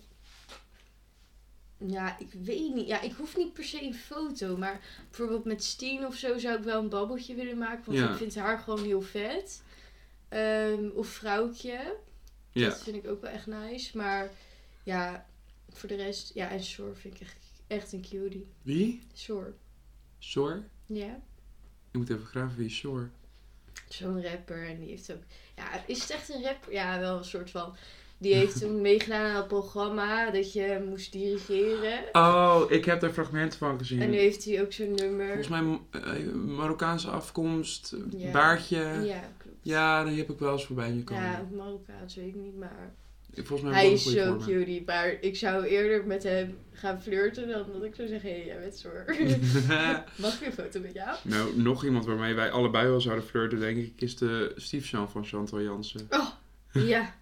ja, 1.87 2.19
ik 2.19 2.33
weet 2.43 2.75
niet. 2.75 2.87
Ja, 2.87 3.01
ik 3.01 3.13
hoef 3.13 3.37
niet 3.37 3.53
per 3.53 3.65
se 3.65 3.83
een 3.85 3.95
foto. 3.95 4.57
Maar 4.57 4.81
bijvoorbeeld 5.11 5.45
met 5.45 5.65
Steen 5.65 6.07
of 6.07 6.15
zo 6.15 6.39
zou 6.39 6.59
ik 6.59 6.65
wel 6.65 6.83
een 6.83 6.89
babbeltje 6.89 7.35
willen 7.35 7.59
maken. 7.59 7.85
Want 7.85 7.99
Ja. 7.99 8.11
ik 8.11 8.17
vind 8.17 8.35
haar 8.35 8.59
gewoon 8.59 8.85
heel 8.85 9.03
vet. 9.03 9.63
Ehm, 10.29 10.89
of 10.95 11.07
Vrouwtje. 11.09 11.97
Ja. 12.53 12.69
Dat 12.69 12.83
vind 12.83 12.97
ik 12.97 13.07
ook 13.11 13.21
wel 13.21 13.31
echt 13.31 13.47
nice. 13.47 13.97
Maar 13.97 14.31
ja, 14.83 15.27
voor 15.73 15.89
de 15.89 15.95
rest... 15.97 16.35
Ja, 16.35 16.51
en 16.51 16.63
Shore 16.65 16.95
vind 16.95 17.15
ik 17.15 17.21
echt, 17.21 17.37
echt 17.67 17.93
een 17.93 18.03
cutie. 18.11 18.47
Wie? 18.63 19.03
Shore. 19.17 19.53
Shore? 20.21 20.63
Ja. 20.87 21.21
Ik 21.91 21.99
moet 21.99 22.11
even 22.11 22.27
graven 22.27 22.57
wie 22.57 22.67
is 22.67 22.75
Shore. 22.77 23.09
Zo'n 23.89 24.23
rapper. 24.23 24.69
En 24.69 24.79
die 24.81 24.89
heeft 24.89 25.13
ook... 25.13 25.23
Ja, 25.57 25.85
is 25.87 26.01
het 26.01 26.11
echt 26.11 26.29
een 26.35 26.43
rapper? 26.43 26.73
Ja, 26.73 26.99
wel 26.99 27.17
een 27.19 27.25
soort 27.25 27.51
van... 27.51 27.77
Die 28.19 28.35
heeft 28.35 28.59
toen 28.61 28.81
meegedaan 28.81 29.25
aan 29.31 29.37
het 29.37 29.49
programma. 29.49 30.31
Dat 30.31 30.53
je 30.53 30.85
moest 30.89 31.13
dirigeren. 31.13 32.05
Oh, 32.13 32.63
ik 32.69 32.85
heb 32.85 33.01
daar 33.01 33.13
fragmenten 33.13 33.59
van 33.59 33.79
gezien. 33.79 34.01
En 34.03 34.11
nu 34.11 34.17
heeft 34.17 34.45
hij 34.45 34.63
ook 34.63 34.73
zo'n 34.73 34.95
nummer. 34.95 35.27
Volgens 35.27 35.49
mij 35.49 35.81
eh, 35.91 36.33
Marokkaanse 36.35 37.11
afkomst, 37.11 37.97
Ja. 38.17 38.31
baardje. 38.31 38.77
Ja. 38.79 39.23
Ja, 39.63 40.01
klopt. 40.03 40.09
die 40.09 40.19
heb 40.19 40.31
ik 40.31 40.39
wel 40.39 40.53
eens 40.53 40.65
voorbij 40.67 40.93
gekomen. 40.93 41.23
Ja, 41.23 41.49
Marokkaans 41.57 42.15
weet 42.15 42.27
ik 42.29 42.35
niet, 42.35 42.57
maar... 42.57 42.95
Volgens 43.35 43.71
mij 43.71 43.73
Hij 43.73 43.93
is 43.93 44.05
zo 44.05 44.37
cutie, 44.37 44.83
maar 44.87 45.17
ik 45.21 45.37
zou 45.37 45.65
eerder 45.65 46.07
met 46.07 46.23
hem 46.23 46.59
gaan 46.73 47.03
flirten 47.03 47.49
dan 47.49 47.67
dat 47.73 47.85
ik 47.85 47.95
zou 47.95 48.09
zeggen, 48.09 48.31
hé, 48.31 48.37
hey, 48.37 48.47
jij 48.47 48.59
bent 48.59 48.77
Zor. 48.77 49.05
Mag 50.25 50.41
ik 50.41 50.47
een 50.47 50.53
foto 50.53 50.81
met 50.81 50.95
jou? 50.95 51.17
nou, 51.23 51.61
nog 51.61 51.85
iemand 51.85 52.05
waarmee 52.07 52.35
wij 52.35 52.51
allebei 52.51 52.89
wel 52.89 53.01
zouden 53.01 53.25
flirten, 53.25 53.61
denk 53.61 53.77
ik, 53.77 53.93
is 53.97 54.17
de 54.17 54.53
stiefzoon 54.57 55.11
van 55.11 55.25
Chantal 55.25 55.63
Jansen. 55.63 56.07
Oh, 56.11 56.29
ja. 56.73 57.15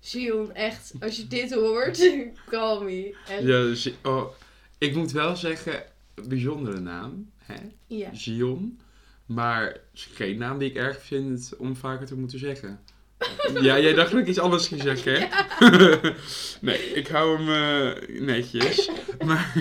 Sion, 0.00 0.54
echt, 0.54 0.92
als 1.00 1.16
je 1.16 1.26
dit 1.26 1.54
hoort, 1.54 2.12
call 2.50 2.84
me. 2.84 3.16
Echt. 3.28 3.42
Ja, 3.42 3.62
dus- 3.62 3.92
oh, 4.02 4.24
ik 4.78 4.94
moet 4.94 5.12
wel 5.12 5.36
zeggen, 5.36 5.82
bijzondere 6.28 6.80
naam, 6.80 7.30
hè? 7.36 7.60
Ja. 7.86 8.14
Zion. 8.14 8.80
Maar 9.26 9.66
het 9.66 9.80
is 9.94 10.08
geen 10.14 10.38
naam 10.38 10.58
die 10.58 10.70
ik 10.70 10.76
erg 10.76 11.02
vind 11.02 11.52
om 11.58 11.76
vaker 11.76 12.06
te 12.06 12.16
moeten 12.16 12.38
zeggen. 12.38 12.80
Ja, 13.60 13.80
jij 13.80 13.92
dacht 13.94 14.10
dat 14.10 14.20
ik 14.20 14.26
iets 14.26 14.38
anders 14.38 14.68
ging 14.68 14.82
zeggen, 14.82 15.12
hè? 15.20 15.28
nee, 16.60 16.78
ik 16.78 17.06
hou 17.08 17.38
hem 17.42 17.48
eh, 17.48 18.20
netjes. 18.20 18.90
Maar 19.26 19.54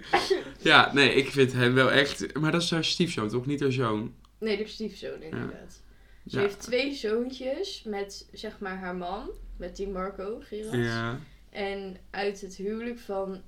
ja, 0.70 0.92
nee, 0.94 1.14
ik 1.14 1.30
vind 1.30 1.52
hem 1.52 1.74
wel 1.74 1.90
echt... 1.92 2.38
Maar 2.40 2.52
dat 2.52 2.62
is 2.62 2.70
haar 2.70 2.84
stiefzoon, 2.84 3.28
toch? 3.28 3.46
Niet 3.46 3.60
haar 3.60 3.72
zoon. 3.72 4.14
Nee, 4.38 4.56
de 4.56 4.66
stiefzoon 4.66 5.22
inderdaad. 5.22 5.82
Ze 6.26 6.36
Ja. 6.36 6.40
heeft 6.42 6.60
twee 6.60 6.94
zoontjes 6.94 7.82
met, 7.86 8.28
zeg 8.32 8.58
maar, 8.58 8.76
haar 8.78 8.96
man. 8.96 9.30
Met 9.56 9.76
die 9.76 9.88
Marco 9.88 10.40
Gerard. 10.40 10.84
Ja. 10.84 11.18
En 11.50 11.96
uit 12.10 12.40
het 12.40 12.56
huwelijk 12.56 12.98
van... 12.98 13.42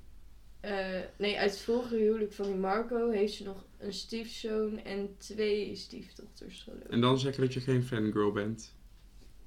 eh, 0.60 0.76
nee, 1.16 1.38
uit 1.38 1.50
het 1.50 1.60
vorige 1.60 1.96
huwelijk 1.96 2.32
van 2.32 2.44
die 2.46 2.54
Marco 2.54 3.10
heeft 3.10 3.34
ze 3.34 3.44
nog 3.44 3.64
een 3.78 3.92
stiefzoon 3.92 4.78
en 4.84 5.14
twee 5.18 5.76
stiefdochters 5.76 6.66
ik. 6.84 6.90
En 6.90 7.00
dan 7.00 7.18
zeggen 7.18 7.42
dat 7.42 7.54
je 7.54 7.60
geen 7.60 7.84
fangirl 7.84 8.32
bent. 8.32 8.74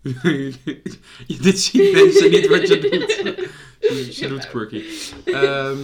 Dit 1.41 1.59
zien 1.59 1.91
mensen 1.91 2.31
niet 2.31 2.47
wat 2.47 2.67
je 2.67 2.79
doet. 2.89 4.13
Ze, 4.13 4.27
doet 4.27 4.47
quirky. 4.49 4.83
Ehm, 5.25 5.77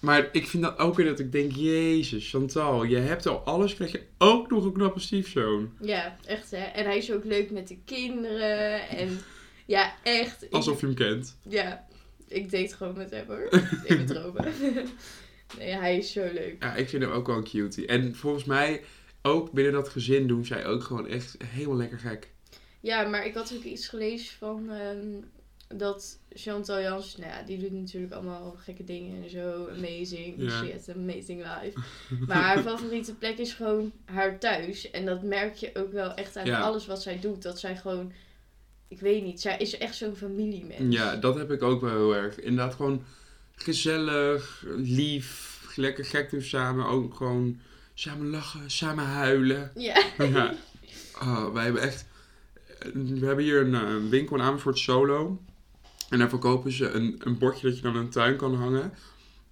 maar 0.00 0.28
ik 0.32 0.46
vind 0.48 0.62
dat 0.62 0.78
ook 0.78 0.94
weer 0.96 1.06
dat 1.06 1.18
ik 1.18 1.32
denk, 1.32 1.52
jezus, 1.52 2.30
Chantal, 2.30 2.84
je 2.84 2.96
hebt 2.96 3.26
al 3.26 3.38
alles, 3.38 3.74
krijg 3.74 3.92
je 3.92 4.02
ook 4.18 4.50
nog 4.50 4.64
een 4.64 4.72
knappe 4.72 5.00
stiefzoon. 5.00 5.72
Ja, 5.80 6.16
echt 6.24 6.50
hè. 6.50 6.56
En 6.64 6.84
hij 6.84 6.96
is 6.96 7.12
ook 7.12 7.24
leuk 7.24 7.50
met 7.50 7.68
de 7.68 7.78
kinderen. 7.84 8.88
En 8.88 9.18
ja, 9.66 9.94
echt. 10.02 10.42
ik- 10.44 10.52
Alsof 10.52 10.80
je 10.80 10.86
hem 10.86 10.94
kent. 10.94 11.36
Ja, 11.48 11.86
ik 12.28 12.50
date 12.50 12.74
gewoon 12.76 12.96
met 12.96 13.10
hem 13.10 13.24
hoor. 13.26 13.48
In 13.84 13.94
mijn 13.94 14.06
dromen. 14.06 14.44
nee, 15.58 15.72
hij 15.74 15.96
is 15.98 16.12
zo 16.12 16.20
leuk. 16.32 16.56
Ja, 16.60 16.74
ik 16.74 16.88
vind 16.88 17.02
hem 17.02 17.12
ook 17.12 17.26
wel 17.26 17.36
een 17.36 17.44
cutie. 17.44 17.86
En 17.86 18.14
volgens 18.16 18.44
mij, 18.44 18.82
ook 19.22 19.52
binnen 19.52 19.72
dat 19.72 19.88
gezin 19.88 20.26
doen 20.26 20.44
zij 20.44 20.66
ook 20.66 20.82
gewoon 20.82 21.08
echt 21.08 21.36
helemaal 21.46 21.76
lekker 21.76 21.98
gek. 21.98 22.28
Ja, 22.84 23.02
maar 23.08 23.26
ik 23.26 23.34
had 23.34 23.52
ook 23.56 23.62
iets 23.62 23.88
gelezen 23.88 24.36
van 24.38 24.70
ehm, 24.70 25.06
dat 25.78 26.18
Chantal 26.32 26.80
Jans, 26.80 27.16
nou 27.16 27.30
ja, 27.30 27.42
die 27.42 27.58
doet 27.58 27.72
natuurlijk 27.72 28.12
allemaal 28.12 28.56
gekke 28.58 28.84
dingen 28.84 29.22
en 29.22 29.30
zo. 29.30 29.68
Amazing. 29.76 30.50
Has 30.72 30.88
an 30.88 30.94
amazing 30.94 31.38
life. 31.60 31.78
Maar 32.28 32.36
haar 32.42 32.62
favoriete 32.62 33.14
plek 33.14 33.38
is 33.38 33.52
gewoon 33.52 33.92
haar 34.04 34.38
thuis. 34.38 34.90
En 34.90 35.04
dat 35.04 35.22
merk 35.22 35.54
je 35.54 35.70
ook 35.74 35.92
wel 35.92 36.14
echt 36.14 36.36
aan 36.36 36.46
Ja. 36.46 36.60
alles 36.60 36.86
wat 36.86 37.02
zij 37.02 37.20
doet. 37.20 37.42
Dat 37.42 37.58
zij 37.60 37.76
gewoon, 37.76 38.12
ik 38.88 39.00
weet 39.00 39.22
niet, 39.22 39.40
zij 39.40 39.56
is 39.58 39.78
echt 39.78 39.94
zo'n 39.96 40.16
familiemens. 40.16 40.94
Ja, 40.94 41.16
dat 41.16 41.34
heb 41.34 41.50
ik 41.50 41.62
ook 41.62 41.80
wel 41.80 41.90
heel 41.90 42.14
erg. 42.14 42.40
Inderdaad 42.40 42.74
gewoon 42.74 43.04
gezellig, 43.54 44.64
lief, 44.76 45.60
lekker 45.76 46.04
gek 46.04 46.30
doen 46.30 46.42
samen. 46.42 46.86
Ook 46.86 47.14
gewoon 47.14 47.60
samen 47.94 48.26
lachen, 48.30 48.70
samen 48.70 49.04
huilen. 49.04 49.70
Ja. 49.74 50.02
Ja. 50.18 50.54
Oh, 51.22 51.52
wij 51.52 51.64
hebben 51.64 51.82
echt... 51.82 52.04
We 52.92 53.26
hebben 53.26 53.44
hier 53.44 53.60
een, 53.60 53.74
eh, 53.74 54.10
winkel 54.10 54.36
in 54.36 54.42
Amersfoort 54.42 54.78
Solo. 54.78 55.40
En 56.10 56.18
daar 56.18 56.28
verkopen 56.28 56.72
ze 56.72 56.88
een, 56.90 57.20
een 57.24 57.38
bordje 57.38 57.66
dat 57.66 57.76
je 57.76 57.82
dan 57.82 57.94
in 57.94 58.00
een 58.00 58.08
tuin 58.10 58.36
kan 58.36 58.54
hangen. 58.54 58.92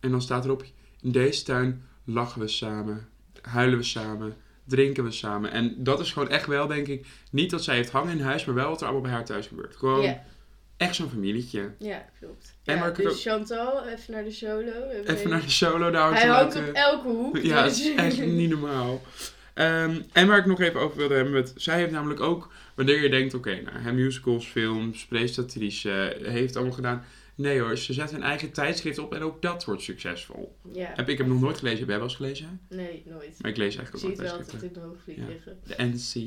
En 0.00 0.10
dan 0.10 0.22
staat 0.22 0.44
erop, 0.44 0.64
in 1.00 1.12
deze 1.12 1.42
tuin 1.42 1.82
lachen 2.04 2.40
we 2.40 2.48
samen, 2.48 3.08
huilen 3.42 3.78
we 3.78 3.84
samen, 3.84 4.36
drinken 4.64 5.04
we 5.04 5.10
samen. 5.10 5.50
En 5.50 5.74
dat 5.78 6.00
is 6.00 6.12
gewoon 6.12 6.28
echt 6.28 6.46
wel, 6.46 6.66
denk 6.66 6.86
ik, 6.86 7.06
niet 7.30 7.52
wat 7.52 7.64
zij 7.64 7.76
heeft 7.76 7.90
hangen 7.90 8.18
in 8.18 8.24
huis, 8.24 8.44
maar 8.44 8.54
wel 8.54 8.68
wat 8.68 8.78
er 8.80 8.84
allemaal 8.84 9.02
bij 9.02 9.12
haar 9.12 9.24
thuis 9.24 9.46
gebeurt. 9.46 9.76
Gewoon 9.76 10.16
echt 10.76 10.94
zo'n 10.94 11.08
familietje. 11.10 11.70
ja, 11.78 12.06
klopt. 12.18 12.54
En 12.64 12.76
Ja, 12.76 12.90
dus 12.90 13.06
ook- 13.06 13.18
Chantal, 13.20 13.86
even 13.86 14.12
naar 14.12 14.24
de 14.24 14.30
solo. 14.30 14.72
Even 15.06 15.30
naar 15.30 15.40
de 15.40 15.50
solo 15.50 15.90
daar 15.90 16.12
Hij 16.14 16.28
hangt 16.28 16.56
op 16.56 16.62
elke 16.72 17.08
hoek. 17.08 17.36
Ja, 17.36 17.62
het 17.62 17.74
dus- 17.74 17.88
is 17.88 17.94
echt 17.94 18.26
niet 18.26 18.50
normaal. 18.50 19.02
Ehm, 19.54 20.02
en 20.12 20.26
waar 20.26 20.38
ik 20.38 20.46
nog 20.46 20.60
even 20.60 20.80
over 20.80 20.96
wilde 20.96 21.14
hebben, 21.14 21.32
met, 21.32 21.52
zij 21.56 21.78
heeft 21.78 21.90
namelijk 21.92 22.20
ook, 22.20 22.52
wanneer 22.74 23.02
je 23.02 23.08
denkt, 23.08 23.34
oké, 23.34 23.60
nou, 23.60 23.78
hè, 23.78 23.92
musicals, 23.92 24.46
films, 24.46 25.06
presentatrice, 25.06 26.16
heeft 26.22 26.56
allemaal 26.56 26.74
gedaan. 26.74 27.04
Nee 27.34 27.60
hoor, 27.60 27.76
ze 27.78 27.92
zet 27.92 28.12
een 28.12 28.22
eigen 28.22 28.52
tijdschrift 28.52 28.98
op 28.98 29.14
en 29.14 29.22
ook 29.22 29.42
dat 29.42 29.64
wordt 29.64 29.82
succesvol. 29.82 30.56
Ja, 30.72 30.92
Heb 30.94 31.08
ik 31.08 31.18
hem 31.18 31.28
nog 31.28 31.40
nooit 31.40 31.58
gelezen, 31.58 31.78
heb 31.78 31.88
jij 31.88 31.96
wel 31.96 32.06
eens 32.06 32.16
gelezen? 32.16 32.60
nee, 32.68 33.02
nooit. 33.06 33.38
Maar 33.42 33.50
ik 33.50 33.56
lees 33.56 33.74
Ik 33.74 33.80
eigenlijk 33.80 33.96
zie 33.96 34.04
ook 34.06 34.10
het 34.10 34.18
wel 34.20 34.26
wel 34.26 34.36
altijd 34.38 34.48
tijdschriften. 34.48 34.68
in 34.68 34.72
de 34.72 34.80
hoogvlieg 34.80 35.16
Ja. 35.16 35.26
liggen. 35.26 35.60
De 35.66 35.82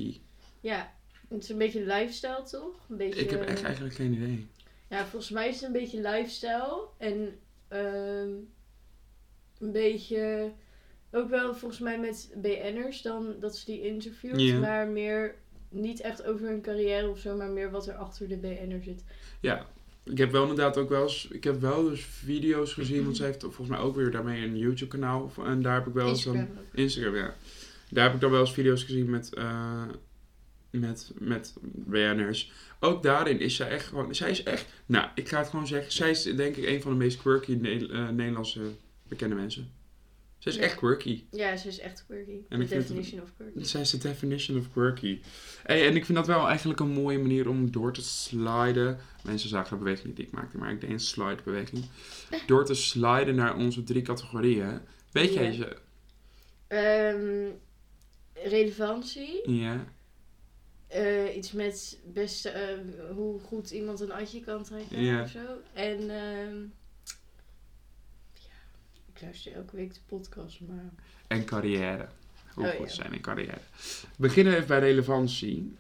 NC. 0.06 0.16
Ja, 0.60 0.94
het 1.30 1.44
is 1.44 1.50
een 1.50 1.58
beetje 1.58 1.86
lifestyle 1.86 2.44
toch? 2.52 2.76
Een 2.90 2.98
beetje, 2.98 3.20
Ik 3.22 3.30
heb 3.30 3.42
echt 3.44 3.64
eigenlijk 3.64 3.96
geen 3.96 4.14
idee. 4.14 4.48
Ja, 4.90 5.06
volgens 5.06 5.32
mij 5.32 5.48
is 5.50 5.56
het 5.56 5.64
een 5.64 5.72
beetje 5.72 6.02
lifestyle. 6.02 6.88
En 6.98 7.40
ehm, 7.68 8.30
een 9.60 9.72
beetje... 9.72 10.52
Ook 11.16 11.30
wel 11.30 11.56
volgens 11.56 11.80
mij 11.82 12.00
met 12.00 12.34
BN'ers 12.36 13.02
dan 13.02 13.36
dat 13.40 13.58
ze 13.58 13.66
die 13.66 13.82
interviewt. 13.82 14.60
Maar 14.60 14.88
meer 14.88 15.36
niet 15.70 16.02
echt 16.02 16.24
over 16.26 16.48
hun 16.48 16.62
carrière 16.62 17.10
of 17.10 17.20
zo. 17.20 17.36
Maar 17.36 17.50
meer 17.50 17.72
wat 17.72 17.88
er 17.88 17.96
achter 17.96 18.28
de 18.28 18.38
BN'er 18.38 18.84
zit. 18.84 19.04
Ja, 19.40 19.66
ik 20.04 20.18
heb 20.18 20.32
wel 20.32 20.42
inderdaad 20.42 20.78
ook 20.78 20.90
wel 20.90 21.04
eens, 21.04 21.28
ik 21.28 21.44
heb 21.44 21.60
wel 21.60 21.84
dus 21.90 22.06
video's 22.06 22.74
gezien, 22.74 23.04
want 23.04 23.18
zij 23.18 23.26
heeft 23.26 23.42
volgens 23.42 23.68
mij 23.68 23.80
ook 23.80 23.96
weer 23.96 24.12
daarmee 24.12 24.44
een 24.44 24.58
YouTube 24.58 24.92
kanaal. 24.92 25.32
En 25.46 25.62
daar 25.62 25.76
heb 25.76 25.88
ik 25.88 25.94
wel 25.94 26.08
eens. 26.08 26.26
Instagram. 26.26 26.58
Instagram, 26.74 27.16
ja. 27.16 27.36
Daar 27.90 28.04
heb 28.04 28.14
ik 28.14 28.20
dan 28.20 28.32
wel 28.32 28.40
eens 28.40 28.54
video's 28.54 28.84
gezien 28.84 29.10
met, 29.10 29.34
eh 29.34 29.84
met, 30.70 31.12
met 31.20 31.54
BN'ers. 31.62 32.52
Ook 32.80 33.04
daarin 33.04 33.40
is 33.40 33.56
zij 33.56 33.70
echt 33.70 33.86
gewoon... 33.86 34.16
Zij 34.16 34.30
is 34.30 34.44
echt... 34.44 34.66
Nou, 34.86 35.10
ik 35.16 35.30
ga 35.30 35.38
het 35.38 35.50
gewoon 35.50 35.68
zeggen. 35.68 35.92
Zij 35.92 36.10
is 36.10 36.24
denk 36.24 36.56
ik 36.56 36.66
een 36.66 36.82
van 36.82 36.92
de 36.92 36.98
meest 36.98 37.22
quirky 37.22 37.54
Ne- 37.54 37.88
eh, 37.88 38.10
Nederlandse 38.10 38.62
bekende 39.08 39.36
mensen. 39.36 39.72
Zij 40.46 40.54
is 40.54 40.60
Ja. 40.60 40.66
echt 40.66 40.76
quirky. 40.76 41.24
Ja, 41.32 41.58
ze 41.58 41.68
is 41.68 41.80
echt 41.80 42.06
quirky. 42.06 42.32
En 42.50 42.68
The 42.68 42.76
het- 42.76 42.88
definition 42.88 43.22
of 43.22 43.30
quirky. 43.38 43.64
Zij 43.64 43.82
is 43.82 43.90
de 43.90 43.98
definition 43.98 44.58
of 44.58 44.72
quirky. 44.72 45.22
Hey, 45.64 45.88
en 45.88 45.96
ik 45.96 46.06
vind 46.06 46.18
dat 46.18 46.28
wel 46.28 46.48
eigenlijk 46.48 46.80
een 46.80 46.90
mooie 46.90 47.18
manier 47.20 47.50
om 47.50 47.72
door 47.72 47.94
te 47.94 48.02
sliden. 48.02 48.98
Mensen 49.24 49.50
zagen 49.50 49.70
de 49.78 49.84
beweging 49.84 50.08
niet 50.08 50.16
die 50.16 50.26
ik 50.26 50.32
maakte, 50.32 50.58
maar 50.58 50.72
ik 50.72 50.82
deed 50.82 50.90
een 50.90 51.00
slide 51.00 51.42
beweging. 51.44 51.86
Door 52.48 52.66
te 52.66 52.74
sliden 52.74 53.36
naar 53.36 53.56
onze 53.56 53.84
drie 53.84 54.02
categorieën. 54.02 54.80
Weet 55.12 55.34
jij 55.34 55.46
Ja. 55.46 55.52
ze? 55.54 55.78
Ehm, 56.68 57.50
relevantie. 58.50 59.52
Ja. 59.52 59.86
Eh, 60.88 61.36
iets 61.36 61.52
met 61.52 62.00
beste, 62.14 62.50
eh, 62.50 62.78
hoe 63.16 63.40
goed 63.40 63.72
iemand 63.72 64.00
een 64.00 64.12
atje 64.12 64.40
kan 64.40 64.64
trekken 64.64 65.02
Ja. 65.02 65.22
of 65.22 65.30
zo. 65.30 65.40
En 65.74 66.00
ehm, 66.00 66.56
ja, 66.62 66.66
ik 69.16 69.22
luister 69.22 69.54
elke 69.54 69.76
week 69.76 69.94
de 69.94 70.00
podcast, 70.06 70.60
maar 70.60 70.90
En 71.28 71.46
carrière. 71.46 72.08
Hoe 72.54 72.66
Oh, 72.66 72.72
goed 72.76 72.88
ja. 72.88 72.94
zijn 72.94 73.14
in 73.14 73.22
carrière. 73.22 73.58
We 74.02 74.08
beginnen 74.18 74.54
even 74.56 74.68
bij 74.68 74.80
relevantie. 74.80 75.76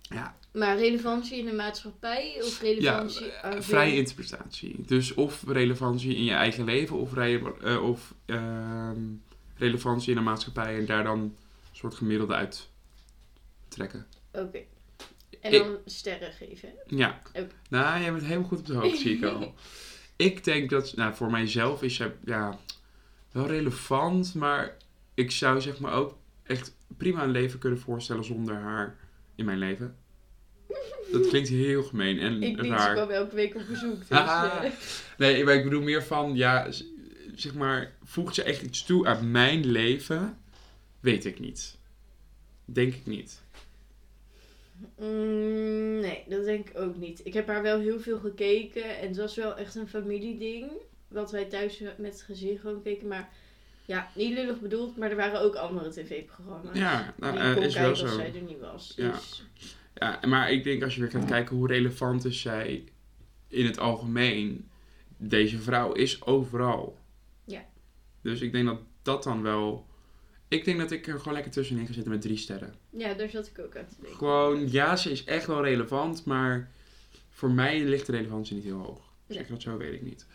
Ja, 0.00 0.36
Maar 0.52 0.78
relevantie 0.78 1.38
in 1.38 1.44
de 1.46 1.52
maatschappij 1.52 2.36
of 2.42 2.60
relevantie 2.60 3.26
ja 3.26 3.40
aan 3.42 3.62
vrije 3.62 3.96
interpretatie. 3.96 4.82
Dus 4.86 5.14
of 5.14 5.44
relevantie 5.46 6.16
in 6.16 6.24
je 6.24 6.32
eigen 6.32 6.64
leven 6.64 6.96
of, 6.96 7.12
rele- 7.14 7.54
eh, 7.62 7.82
of 7.88 8.14
ehm, 8.24 9.00
relevantie 9.56 10.08
in 10.10 10.16
de 10.16 10.22
maatschappij 10.22 10.78
en 10.78 10.86
daar 10.86 11.04
dan 11.04 11.18
een 11.20 11.36
soort 11.72 11.94
gemiddelde 11.94 12.34
uit 12.34 12.68
trekken. 13.68 14.06
Oké. 14.32 14.58
En 15.40 15.52
Ik- 15.52 15.62
dan 15.62 15.78
sterren 15.84 16.32
geven. 16.32 16.68
Ja. 16.86 17.20
Oké. 17.28 17.48
Nou, 17.68 18.00
jij 18.02 18.12
bent 18.12 18.24
helemaal 18.24 18.48
goed 18.48 18.58
op 18.58 18.66
de 18.66 18.74
hoogte, 18.74 18.96
zie 18.96 19.16
ik 19.16 19.24
al. 19.24 19.54
ik 20.16 20.44
denk 20.44 20.70
dat, 20.70 20.96
nou, 20.96 21.14
voor 21.14 21.30
mijzelf 21.30 21.82
is 21.82 21.94
zij 21.94 22.14
ja, 22.24 22.58
wel 23.32 23.46
relevant, 23.46 24.34
maar 24.34 24.76
ik 25.14 25.30
zou 25.30 25.60
zeg 25.60 25.78
maar 25.78 25.92
ook 25.92 26.16
echt 26.42 26.76
prima 26.96 27.22
een 27.22 27.30
leven 27.30 27.58
kunnen 27.58 27.78
voorstellen 27.78 28.24
zonder 28.24 28.54
haar 28.54 28.96
in 29.34 29.44
mijn 29.44 29.58
leven. 29.58 29.96
Dat 31.12 31.28
klinkt 31.28 31.48
heel 31.48 31.82
gemeen 31.82 32.18
en 32.18 32.42
Ik 32.42 32.56
ze 32.60 32.66
raar. 32.68 32.94
kwam 32.94 33.08
elke 33.10 33.34
week 33.34 33.54
op 33.54 33.62
bezoek. 33.68 33.98
Dus, 33.98 34.18
Ah. 34.18 34.50
eh, 34.64 34.70
Nee, 35.18 35.44
maar 35.44 35.54
ik 35.54 35.64
bedoel 35.64 35.82
meer 35.82 36.02
van, 36.02 36.34
ja, 36.34 36.66
zeg 37.34 37.54
maar, 37.54 37.92
voegt 38.04 38.34
ze 38.34 38.42
echt 38.42 38.62
iets 38.62 38.84
toe 38.84 39.06
aan 39.06 39.30
mijn 39.30 39.66
leven? 39.66 40.38
Weet 41.00 41.24
ik 41.24 41.40
niet. 41.40 41.76
Denk 42.64 42.94
ik 42.94 43.06
niet. 43.06 43.42
Mm, 44.98 46.00
nee, 46.00 46.24
dat 46.28 46.44
denk 46.44 46.68
ik 46.68 46.78
ook 46.78 46.96
niet. 46.96 47.20
Ik 47.24 47.34
heb 47.34 47.46
haar 47.46 47.62
wel 47.62 47.78
heel 47.78 48.00
veel 48.00 48.18
gekeken 48.18 48.98
en 48.98 49.08
het 49.08 49.16
was 49.16 49.36
wel 49.36 49.56
echt 49.56 49.74
een 49.74 49.88
familieding. 49.88 50.70
Wat 51.08 51.30
wij 51.30 51.44
thuis 51.44 51.80
met 51.80 52.12
het 52.12 52.22
gezin 52.22 52.58
gewoon 52.58 52.82
keken. 52.82 53.08
Maar 53.08 53.28
ja, 53.84 54.10
niet 54.14 54.34
lullig 54.34 54.60
bedoeld, 54.60 54.96
maar 54.96 55.10
er 55.10 55.16
waren 55.16 55.40
ook 55.40 55.54
andere 55.54 55.90
tv-programma's. 55.90 56.78
Ja, 56.78 57.14
nou, 57.16 57.38
die 57.38 57.54
kon 57.54 57.62
is 57.62 57.74
wel 57.74 57.88
als 57.88 57.98
zo. 57.98 58.06
zij 58.06 58.34
er 58.34 58.40
niet 58.40 58.60
was. 58.60 58.92
Ja. 58.96 59.10
Dus 59.10 59.44
Ja, 59.94 60.20
maar 60.26 60.52
ik 60.52 60.64
denk 60.64 60.82
als 60.82 60.94
je 60.94 61.00
weer 61.00 61.10
gaat 61.10 61.24
kijken 61.24 61.56
hoe 61.56 61.66
relevant 61.66 62.24
is 62.24 62.40
zij 62.40 62.84
in 63.48 63.66
het 63.66 63.78
algemeen. 63.78 64.68
Deze 65.16 65.58
vrouw 65.58 65.92
is 65.92 66.22
overal. 66.24 66.98
Ja. 67.44 67.64
Dus 68.22 68.40
ik 68.40 68.52
denk 68.52 68.66
dat 68.66 68.80
dat 69.02 69.22
dan 69.22 69.42
wel... 69.42 69.86
Ik 70.48 70.64
denk 70.64 70.78
dat 70.78 70.90
ik 70.90 71.06
er 71.06 71.18
gewoon 71.18 71.34
lekker 71.34 71.52
tussenin 71.52 71.86
ga 71.86 71.92
zitten 71.92 72.12
met 72.12 72.20
drie 72.20 72.36
sterren. 72.36 72.74
ja, 72.90 73.14
daar 73.14 73.28
zat 73.28 73.46
ik 73.46 73.58
ook 73.64 73.76
aan 73.76 73.86
te 73.88 73.94
denken. 74.00 74.16
Gewoon, 74.18 74.70
ja, 74.70 74.96
ze 74.96 75.10
is 75.10 75.24
echt 75.24 75.46
wel 75.46 75.62
relevant, 75.64 76.24
maar 76.24 76.70
voor 77.30 77.50
mij 77.50 77.80
ligt 77.84 78.06
de 78.06 78.12
relevantie 78.12 78.54
niet 78.54 78.64
heel 78.64 78.78
hoog. 78.78 79.00
Zeg 79.28 79.42
ik 79.42 79.48
dat 79.48 79.62
zo, 79.62 79.76
weet 79.76 79.92
ik 79.92 80.02
niet. 80.02 80.26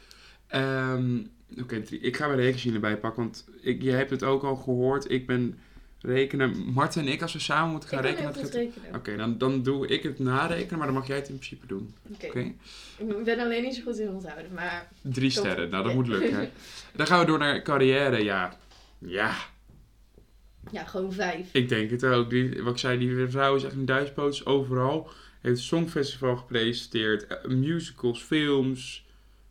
Ehm, 0.47 1.19
Oké, 1.61 1.75
ik 1.89 2.15
ga 2.17 2.27
weer 2.27 2.35
rekensien 2.37 2.73
erbij 2.73 2.97
pakken, 2.97 3.23
want 3.23 3.45
ik, 3.61 3.81
je 3.81 3.91
hebt 3.91 4.09
het 4.09 4.23
ook 4.23 4.43
al 4.43 4.55
gehoord. 4.55 5.11
Ik 5.11 5.27
ben 5.27 5.59
rekenen. 6.01 6.57
Marten 6.73 7.01
en 7.01 7.07
ik, 7.07 7.21
als 7.21 7.33
we 7.33 7.39
samen 7.39 7.71
moeten 7.71 7.89
Ik 7.89 7.95
gaan 7.95 8.03
heel 8.05 8.13
rekenen... 8.15 8.33
het 8.33 8.43
gaat- 8.45 8.53
rekenen. 8.53 8.95
Oké, 8.95 9.15
dan, 9.15 9.37
dan 9.37 9.63
doe 9.63 9.87
ik 9.87 10.03
het 10.03 10.19
narekenen, 10.19 10.77
maar 10.77 10.87
dan 10.87 10.95
mag 10.95 11.07
jij 11.07 11.15
het 11.15 11.29
in 11.29 11.35
principe 11.35 11.65
doen. 11.67 11.95
Oké. 12.13 12.53
Ik 12.97 13.23
ben 13.23 13.39
alleen 13.39 13.63
niet 13.63 13.75
zo 13.75 13.81
goed 13.83 13.99
in 13.99 14.09
onthouden, 14.09 14.53
maar... 14.53 14.87
Drie 15.01 15.29
sterren, 15.29 15.69
nou 15.69 15.83
dat 15.83 15.93
moet 15.99 16.07
lukken. 16.07 16.35
hè. 16.35 16.49
Dan 16.95 17.07
gaan 17.07 17.19
we 17.19 17.25
door 17.25 17.39
naar 17.39 17.61
carrière, 17.61 18.23
ja. 18.23 18.57
Ja. 18.97 19.35
Ja, 20.71 20.83
gewoon 20.85 21.13
vijf. 21.13 21.53
Ik 21.53 21.69
denk 21.69 21.89
het 21.91 22.05
ook. 22.05 22.29
Die, 22.29 22.63
wat 22.63 22.73
ik 22.73 22.79
zei, 22.79 22.97
die 22.99 23.27
vrouw 23.27 23.55
is 23.55 23.63
echt 23.63 23.73
een 23.73 23.85
duizendpoot 23.85 24.33
is 24.33 24.45
overal. 24.45 25.09
Heeft 25.41 25.55
het 25.55 25.65
Songfestival 25.65 26.37
gepresenteerd. 26.37 27.27
eh, 27.27 27.45
Musicals, 27.45 28.21
films. 28.23 29.05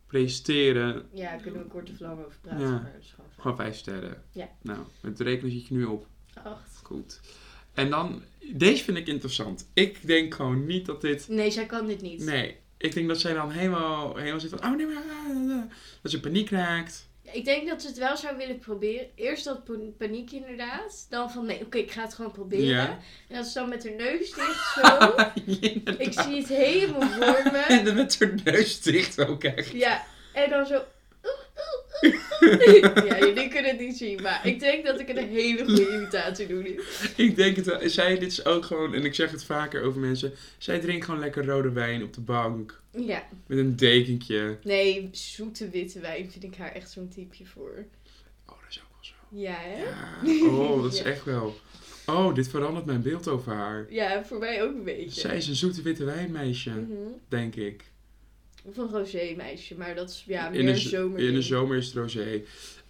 Presenteren. 0.07 1.05
Ja, 1.13 1.29
daar 1.29 1.41
kunnen 1.41 1.61
we 1.63 1.67
kort 1.67 1.89
of 1.89 1.99
lang 1.99 2.19
over 2.25 2.37
praten. 2.41 2.59
Ja. 2.65 2.71
Maar 2.71 2.91
dat 2.93 3.01
is 3.01 3.09
gewoon 3.15 3.29
vijf. 3.29 3.41
Gewoon 3.41 3.57
vijf 3.57 3.75
sterren. 3.75 4.23
Ja. 4.31 4.49
Nou, 4.61 4.79
met 5.01 5.17
de 5.17 5.23
rekening 5.23 5.53
zit 5.59 5.67
je 5.67 5.73
nu 5.73 5.83
op. 5.85 6.07
Acht. 6.43 6.79
Goed. 6.83 7.19
En 7.73 7.89
dan, 7.89 8.21
deze 8.53 8.83
vind 8.83 8.97
ik 8.97 9.07
interessant. 9.07 9.69
Ik 9.73 10.07
denk 10.07 10.33
gewoon 10.33 10.65
niet 10.65 10.85
dat 10.85 11.01
dit... 11.01 11.27
Nee, 11.29 11.51
zij 11.51 11.65
kan 11.65 11.87
dit 11.87 12.01
niet. 12.01 12.23
Nee, 12.25 12.55
ik 12.77 12.93
denk 12.93 13.07
dat 13.07 13.19
zij 13.19 13.33
dan 13.33 13.51
helemaal, 13.51 14.15
helemaal 14.15 14.39
zit 14.39 14.49
van... 14.49 14.63
Oh 14.63 14.75
nee, 14.77 14.85
maar... 14.85 15.67
Dat 16.01 16.11
ze 16.11 16.19
paniek 16.19 16.49
raakt. 16.49 17.09
Ik 17.33 17.45
denk 17.45 17.67
dat 17.67 17.81
ze 17.81 17.87
het 17.87 17.97
wel 17.97 18.17
zou 18.17 18.37
willen 18.37 18.59
proberen. 18.59 19.07
Eerst 19.15 19.45
dat 19.45 19.63
pa- 19.63 19.73
paniek 19.97 20.31
inderdaad. 20.31 21.05
Dan 21.09 21.31
van 21.31 21.45
nee, 21.45 21.61
oké, 21.65 21.77
ik 21.77 21.91
ga 21.91 22.01
het 22.01 22.13
gewoon 22.13 22.31
proberen. 22.31 22.65
Ja. 22.65 22.99
En 23.27 23.35
dat 23.35 23.45
ze 23.45 23.59
dan 23.59 23.69
met 23.69 23.83
haar 23.83 23.95
neus 23.95 24.33
dicht 24.33 24.73
zo. 24.75 25.15
ik 25.97 26.13
zie 26.13 26.35
het 26.37 26.47
helemaal 26.47 27.09
voor 27.09 27.51
me. 27.51 27.57
En 27.77 27.85
dan 27.85 27.95
met 27.95 28.19
haar 28.19 28.33
neus 28.43 28.81
dicht 28.81 29.25
ook 29.27 29.43
echt. 29.43 29.71
Ja, 29.71 30.03
en 30.33 30.49
dan 30.49 30.65
zo. 30.65 30.81
Ja, 32.01 33.17
jullie 33.19 33.47
kunnen 33.47 33.71
het 33.71 33.79
niet 33.79 33.97
zien, 33.97 34.21
maar 34.21 34.47
ik 34.47 34.59
denk 34.59 34.85
dat 34.85 34.99
ik 34.99 35.09
een 35.09 35.27
hele 35.27 35.65
goede 35.65 35.93
imitatie 35.95 36.47
doe 36.47 36.61
nu. 36.63 36.79
Ik 37.25 37.35
denk 37.35 37.55
het 37.55 37.65
wel. 37.65 37.89
Zij, 37.89 38.19
dit 38.19 38.31
is 38.31 38.45
ook 38.45 38.65
gewoon... 38.65 38.93
En 38.93 39.05
ik 39.05 39.15
zeg 39.15 39.31
het 39.31 39.43
vaker 39.43 39.83
over 39.83 39.99
mensen. 39.99 40.33
Zij 40.57 40.79
drinkt 40.79 41.05
gewoon 41.05 41.19
lekker 41.19 41.45
rode 41.45 41.71
wijn 41.71 42.03
op 42.03 42.13
de 42.13 42.21
bank. 42.21 42.81
Ja, 42.91 43.23
Met 43.47 43.57
een 43.57 43.75
dekentje. 43.75 44.57
nee, 44.63 45.09
zoete 45.11 45.69
witte 45.69 45.99
wijn 45.99 46.31
vind 46.31 46.43
ik 46.43 46.55
haar 46.55 46.71
echt 46.71 46.91
zo'n 46.91 47.09
typje 47.09 47.45
voor. 47.45 47.85
Oh, 48.45 48.55
dat 48.61 48.69
is 48.69 48.79
ook 48.83 48.89
wel 48.91 48.99
zo. 49.01 49.13
Ja, 49.29 49.55
hè? 49.59 49.83
Ja. 49.83 50.49
Oh, 50.49 50.83
dat 50.83 50.93
is 50.93 50.99
Ja. 50.99 51.05
echt 51.05 51.23
wel... 51.23 51.55
Oh, 52.05 52.35
dit 52.35 52.47
verandert 52.49 52.85
mijn 52.85 53.01
beeld 53.01 53.27
over 53.27 53.53
haar. 53.53 53.85
Ja, 53.89 54.25
voor 54.25 54.39
mij 54.39 54.63
ook 54.63 54.73
een 54.75 54.83
beetje. 54.83 55.19
Zij 55.21 55.37
is 55.37 55.47
een 55.47 55.55
zoete 55.55 55.81
witte 55.81 56.03
wijnmeisje, 56.03 56.69
Mhm. 56.69 56.93
denk 57.27 57.55
ik. 57.55 57.83
Of 58.63 58.77
een 58.77 58.89
rosé 58.89 59.33
meisje, 59.37 59.75
maar 59.75 59.95
dat 59.95 60.09
is 60.09 60.23
ja, 60.27 60.45
in, 60.45 60.51
meer 60.51 60.61
de, 60.63 60.69
een 60.69 60.77
z- 60.77 60.89
zomer. 60.89 61.19
in 61.19 61.33
de 61.33 61.41
zomer 61.41 61.77
is 61.77 61.85
het 61.85 61.95
rosé. 61.95 62.41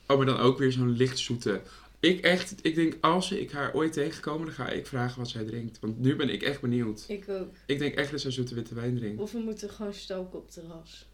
Oh, 0.08 0.18
maar 0.18 0.26
dan 0.26 0.38
ook 0.40 0.58
weer 0.58 0.72
zo'n 0.72 0.96
lichtzoete. 0.96 1.62
Ik 2.00 2.20
echt, 2.22 2.54
ik 2.62 2.76
denk 2.76 2.98
als 3.02 3.32
ik 3.32 3.52
haar 3.52 3.74
ooit 3.74 3.94
tegenkomen, 3.94 4.46
dan 4.46 4.56
ga 4.56 4.70
ik 4.70 4.88
vragen 4.88 5.20
wat 5.20 5.30
zij 5.30 5.44
drinkt. 5.44 5.80
Want 5.80 6.00
nu 6.00 6.16
ben 6.16 6.30
ik 6.30 6.42
echt 6.44 6.62
benieuwd. 6.62 7.06
Ik 7.08 7.30
ook. 7.30 7.54
Ik 7.66 7.80
denk 7.80 7.96
echt 7.96 8.12
dat 8.12 8.22
zij 8.22 8.32
zoete 8.32 8.56
witte 8.56 8.76
wijn 8.76 8.98
drinkt. 8.98 9.22
Of 9.22 9.32
we 9.32 9.40
moeten 9.40 9.70
gewoon 9.70 9.94
stoken 9.94 10.40
op 10.40 10.52
terras. 10.52 11.06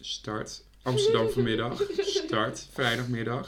Start. 0.00 0.64
Amsterdam 0.82 1.28
vanmiddag. 1.30 1.82
Start. 2.24 2.66
Vrijdagmiddag. 2.72 3.46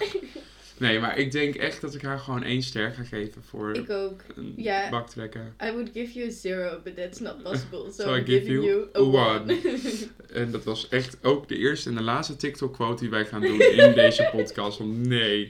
Nee, 0.79 0.99
maar 1.01 1.19
ik 1.19 1.33
denk 1.33 1.55
echt 1.55 1.81
dat 1.81 1.95
ik 1.95 2.03
haar 2.03 2.19
gewoon 2.19 2.43
één 2.43 2.63
ster 2.63 2.91
ga 2.91 3.03
geven 3.03 3.43
voor 3.43 3.75
Ik 3.77 3.91
ook. 3.91 4.21
een 4.37 4.53
Ja. 4.57 4.91
bak 4.91 5.09
trekken. 5.09 5.55
I 5.65 5.71
would 5.71 5.91
give 5.93 6.13
you 6.13 6.29
a 6.29 6.31
zero, 6.33 6.81
but 6.85 6.97
that's 6.97 7.21
not 7.21 7.43
possible. 7.43 7.93
So, 7.93 8.03
So 8.03 8.15
I 8.15 8.19
I'm 8.19 8.25
give 8.25 8.39
giving 8.41 8.65
you 8.65 8.89
a 8.95 9.01
one. 9.01 9.53
one. 9.53 9.59
En 10.43 10.51
dat 10.51 10.65
was 10.65 10.89
echt 10.89 11.17
ook 11.23 11.49
de 11.49 11.57
eerste 11.57 11.89
en 11.89 11.95
de 11.95 12.03
laatste 12.03 12.37
TikTok-quote 12.37 13.01
die 13.03 13.11
wij 13.11 13.25
gaan 13.27 13.41
doen 13.41 13.61
in 13.61 13.95
deze 14.05 14.29
podcast. 14.33 14.79
Want 14.79 15.07
nee. 15.07 15.49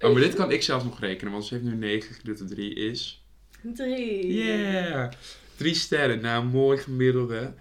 Oh, 0.00 0.12
maar 0.12 0.22
dit 0.22 0.34
kan 0.34 0.50
ik 0.50 0.62
zelf 0.62 0.84
nog 0.84 1.00
rekenen, 1.00 1.32
want 1.32 1.44
ze 1.44 1.54
heeft 1.54 1.66
nu 1.66 1.74
9 1.74 2.14
gedeeld 2.14 2.38
door 2.38 2.48
3 2.48 2.74
is. 2.74 3.24
Drie. 3.62 4.32
Yeah! 4.34 5.10
Drie 5.56 5.74
sterren, 5.74 6.20
nou, 6.20 6.44
mooi 6.44 6.78
gemiddelde. 6.78 7.52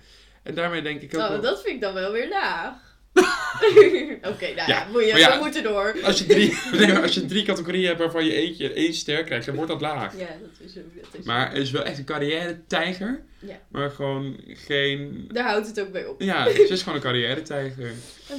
En 0.43 0.56
daarmee 0.56 0.82
denk 0.82 1.01
ik 1.01 1.15
ook 1.15 1.21
Oh, 1.21 1.30
wel- 1.30 1.41
dat 1.41 1.62
vind 1.62 1.75
ik 1.75 1.82
dan 1.82 1.93
wel 1.93 2.12
weer 2.12 2.30
laag. 2.30 2.90
Oké, 4.32 4.45
nou 4.45 4.56
ja, 4.56 4.67
Ja, 4.67 4.88
moet 4.91 5.06
je, 5.06 5.12
maar 5.12 5.19
ja. 5.19 5.38
we 5.38 5.43
moeten 5.43 5.63
door. 5.63 5.95
Als 6.04 6.19
je, 6.19 6.26
drie, 6.26 6.58
nee, 6.80 6.97
als 6.97 7.13
je 7.13 7.26
drie 7.26 7.43
categorieën 7.43 7.88
hebt 7.88 8.00
waarvan 8.00 8.26
je 8.26 8.34
eentje 8.34 8.74
één 8.74 8.93
ster 8.93 9.24
krijgt, 9.24 9.45
dan 9.45 9.56
wordt 9.56 9.71
dat 9.71 9.82
laag. 9.82 10.17
Ja, 10.17 10.28
dat 10.41 10.67
is 10.69 10.78
ook. 10.78 10.95
Dat 10.95 11.19
is 11.19 11.26
Maar 11.26 11.50
het 11.50 11.58
is 11.58 11.71
wel 11.71 11.84
echt 11.84 11.97
een 11.97 12.06
carrière-tijger. 12.06 13.24
Ja. 13.39 13.60
Maar 13.67 13.89
gewoon 13.91 14.39
geen... 14.45 15.30
Daar 15.32 15.45
houdt 15.45 15.67
het 15.67 15.80
ook 15.82 15.91
bij 15.91 16.06
op. 16.06 16.21
Ja, 16.21 16.43
ze 16.50 16.67
is 16.69 16.82
gewoon 16.82 16.95
een 16.97 17.04
carrière-tijger. 17.04 17.91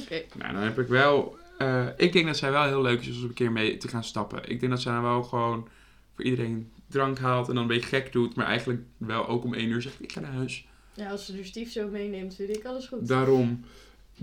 Oké. 0.03 0.21
Nou, 0.37 0.53
dan 0.53 0.61
heb 0.63 0.79
ik 0.79 0.87
wel... 0.87 1.37
eh, 1.57 1.87
ik 1.97 2.13
denk 2.13 2.25
dat 2.25 2.37
zij 2.37 2.51
wel 2.51 2.63
heel 2.63 2.81
leuk 2.81 3.01
is 3.05 3.17
om 3.17 3.23
een 3.23 3.33
keer 3.33 3.51
mee 3.51 3.77
te 3.77 3.87
gaan 3.87 4.03
stappen. 4.03 4.39
Ik 4.49 4.59
denk 4.59 4.71
dat 4.71 4.81
zij 4.81 4.93
dan 4.93 5.01
wel 5.03 5.23
gewoon 5.23 5.67
voor 6.15 6.25
iedereen 6.25 6.71
drank 6.89 7.17
haalt 7.19 7.47
en 7.47 7.53
dan 7.53 7.63
een 7.63 7.69
beetje 7.69 7.87
gek 7.87 8.11
doet. 8.11 8.35
Maar 8.35 8.45
eigenlijk 8.45 8.81
wel 8.97 9.27
ook 9.27 9.43
om 9.43 9.53
één 9.53 9.69
uur 9.69 9.81
zegt, 9.81 9.95
ik 9.99 10.11
ga 10.11 10.19
naar 10.19 10.31
huis. 10.33 10.67
Ja, 10.93 11.09
als 11.09 11.25
ze 11.25 11.37
er 11.37 11.45
stief 11.45 11.71
zo 11.71 11.87
meeneemt, 11.87 12.35
vind 12.35 12.57
ik 12.57 12.65
alles 12.65 12.87
goed. 12.87 13.07
Daarom. 13.07 13.65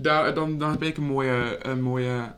Daar, 0.01 0.33
dan, 0.33 0.57
dan 0.57 0.71
heb 0.71 0.83
ik 0.83 0.97
een 0.97 1.03
mooie, 1.03 1.59
een 1.65 1.81
mooie 1.81 2.33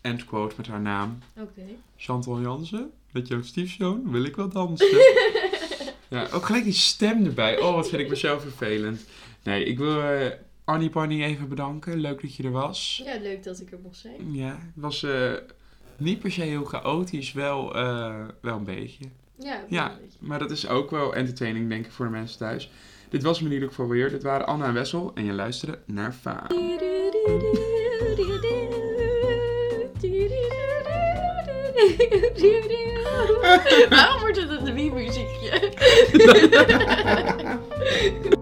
endquote 0.00 0.54
met 0.56 0.66
haar 0.66 0.80
naam. 0.80 1.18
Oké. 1.38 1.62
Chantal 1.96 2.40
Jansen, 2.40 2.90
met 3.12 3.28
jouw 3.28 3.42
stiefzoon 3.42 4.10
wil 4.10 4.24
ik 4.24 4.36
wel 4.36 4.48
dansen. 4.48 4.88
ja, 6.08 6.26
ook 6.32 6.44
gelijk 6.44 6.64
die 6.64 6.72
stem 6.72 7.24
erbij. 7.24 7.60
Oh, 7.60 7.74
wat 7.74 7.88
vind 7.88 8.02
ik 8.02 8.08
mezelf 8.08 8.42
vervelend. 8.42 9.04
Nee, 9.42 9.64
ik 9.64 9.78
wil 9.78 10.02
eh, 10.02 10.30
Annie 10.64 10.90
Pannie 10.90 11.24
even 11.24 11.48
bedanken. 11.48 12.00
Leuk 12.00 12.20
dat 12.20 12.34
je 12.36 12.42
er 12.42 12.50
was. 12.50 13.02
Ja, 13.04 13.18
leuk 13.20 13.42
dat 13.42 13.60
ik 13.60 13.72
er 13.72 13.78
mocht 13.82 13.96
zijn. 13.98 14.34
Ja, 14.34 14.48
het 14.50 14.74
was 14.74 15.02
eh, 15.02 15.32
niet 15.96 16.18
per 16.18 16.32
se 16.32 16.42
heel 16.42 16.64
chaotisch, 16.64 17.32
wel, 17.32 17.74
eh, 17.76 18.24
wel 18.40 18.56
een 18.56 18.64
beetje. 18.64 19.04
Ja, 19.38 19.64
Ja. 19.68 19.90
een 19.90 19.98
beetje. 20.00 20.18
Maar 20.20 20.38
dat 20.38 20.50
is 20.50 20.68
ook 20.68 20.90
wel 20.90 21.14
entertaining, 21.14 21.68
denk 21.68 21.86
ik, 21.86 21.92
voor 21.92 22.04
de 22.04 22.10
mensen 22.10 22.38
thuis. 22.38 22.70
Dit 23.16 23.24
was 23.24 23.40
me 23.40 23.46
in 23.46 23.52
ieder 23.52 23.68
geval 23.68 23.88
weer. 23.88 24.10
Dit 24.10 24.22
waren 24.22 24.46
Anna 24.46 24.66
en 24.66 24.74
Wessel 24.74 25.10
en 25.14 25.24
je 25.24 25.32
luisterde 25.32 25.78
naar 25.86 26.12
Fa. 26.12 26.46
Waarom 33.88 34.20
wordt 34.20 34.36
het 34.36 34.50
een 34.50 34.74
wie-muziekje? 34.74 35.72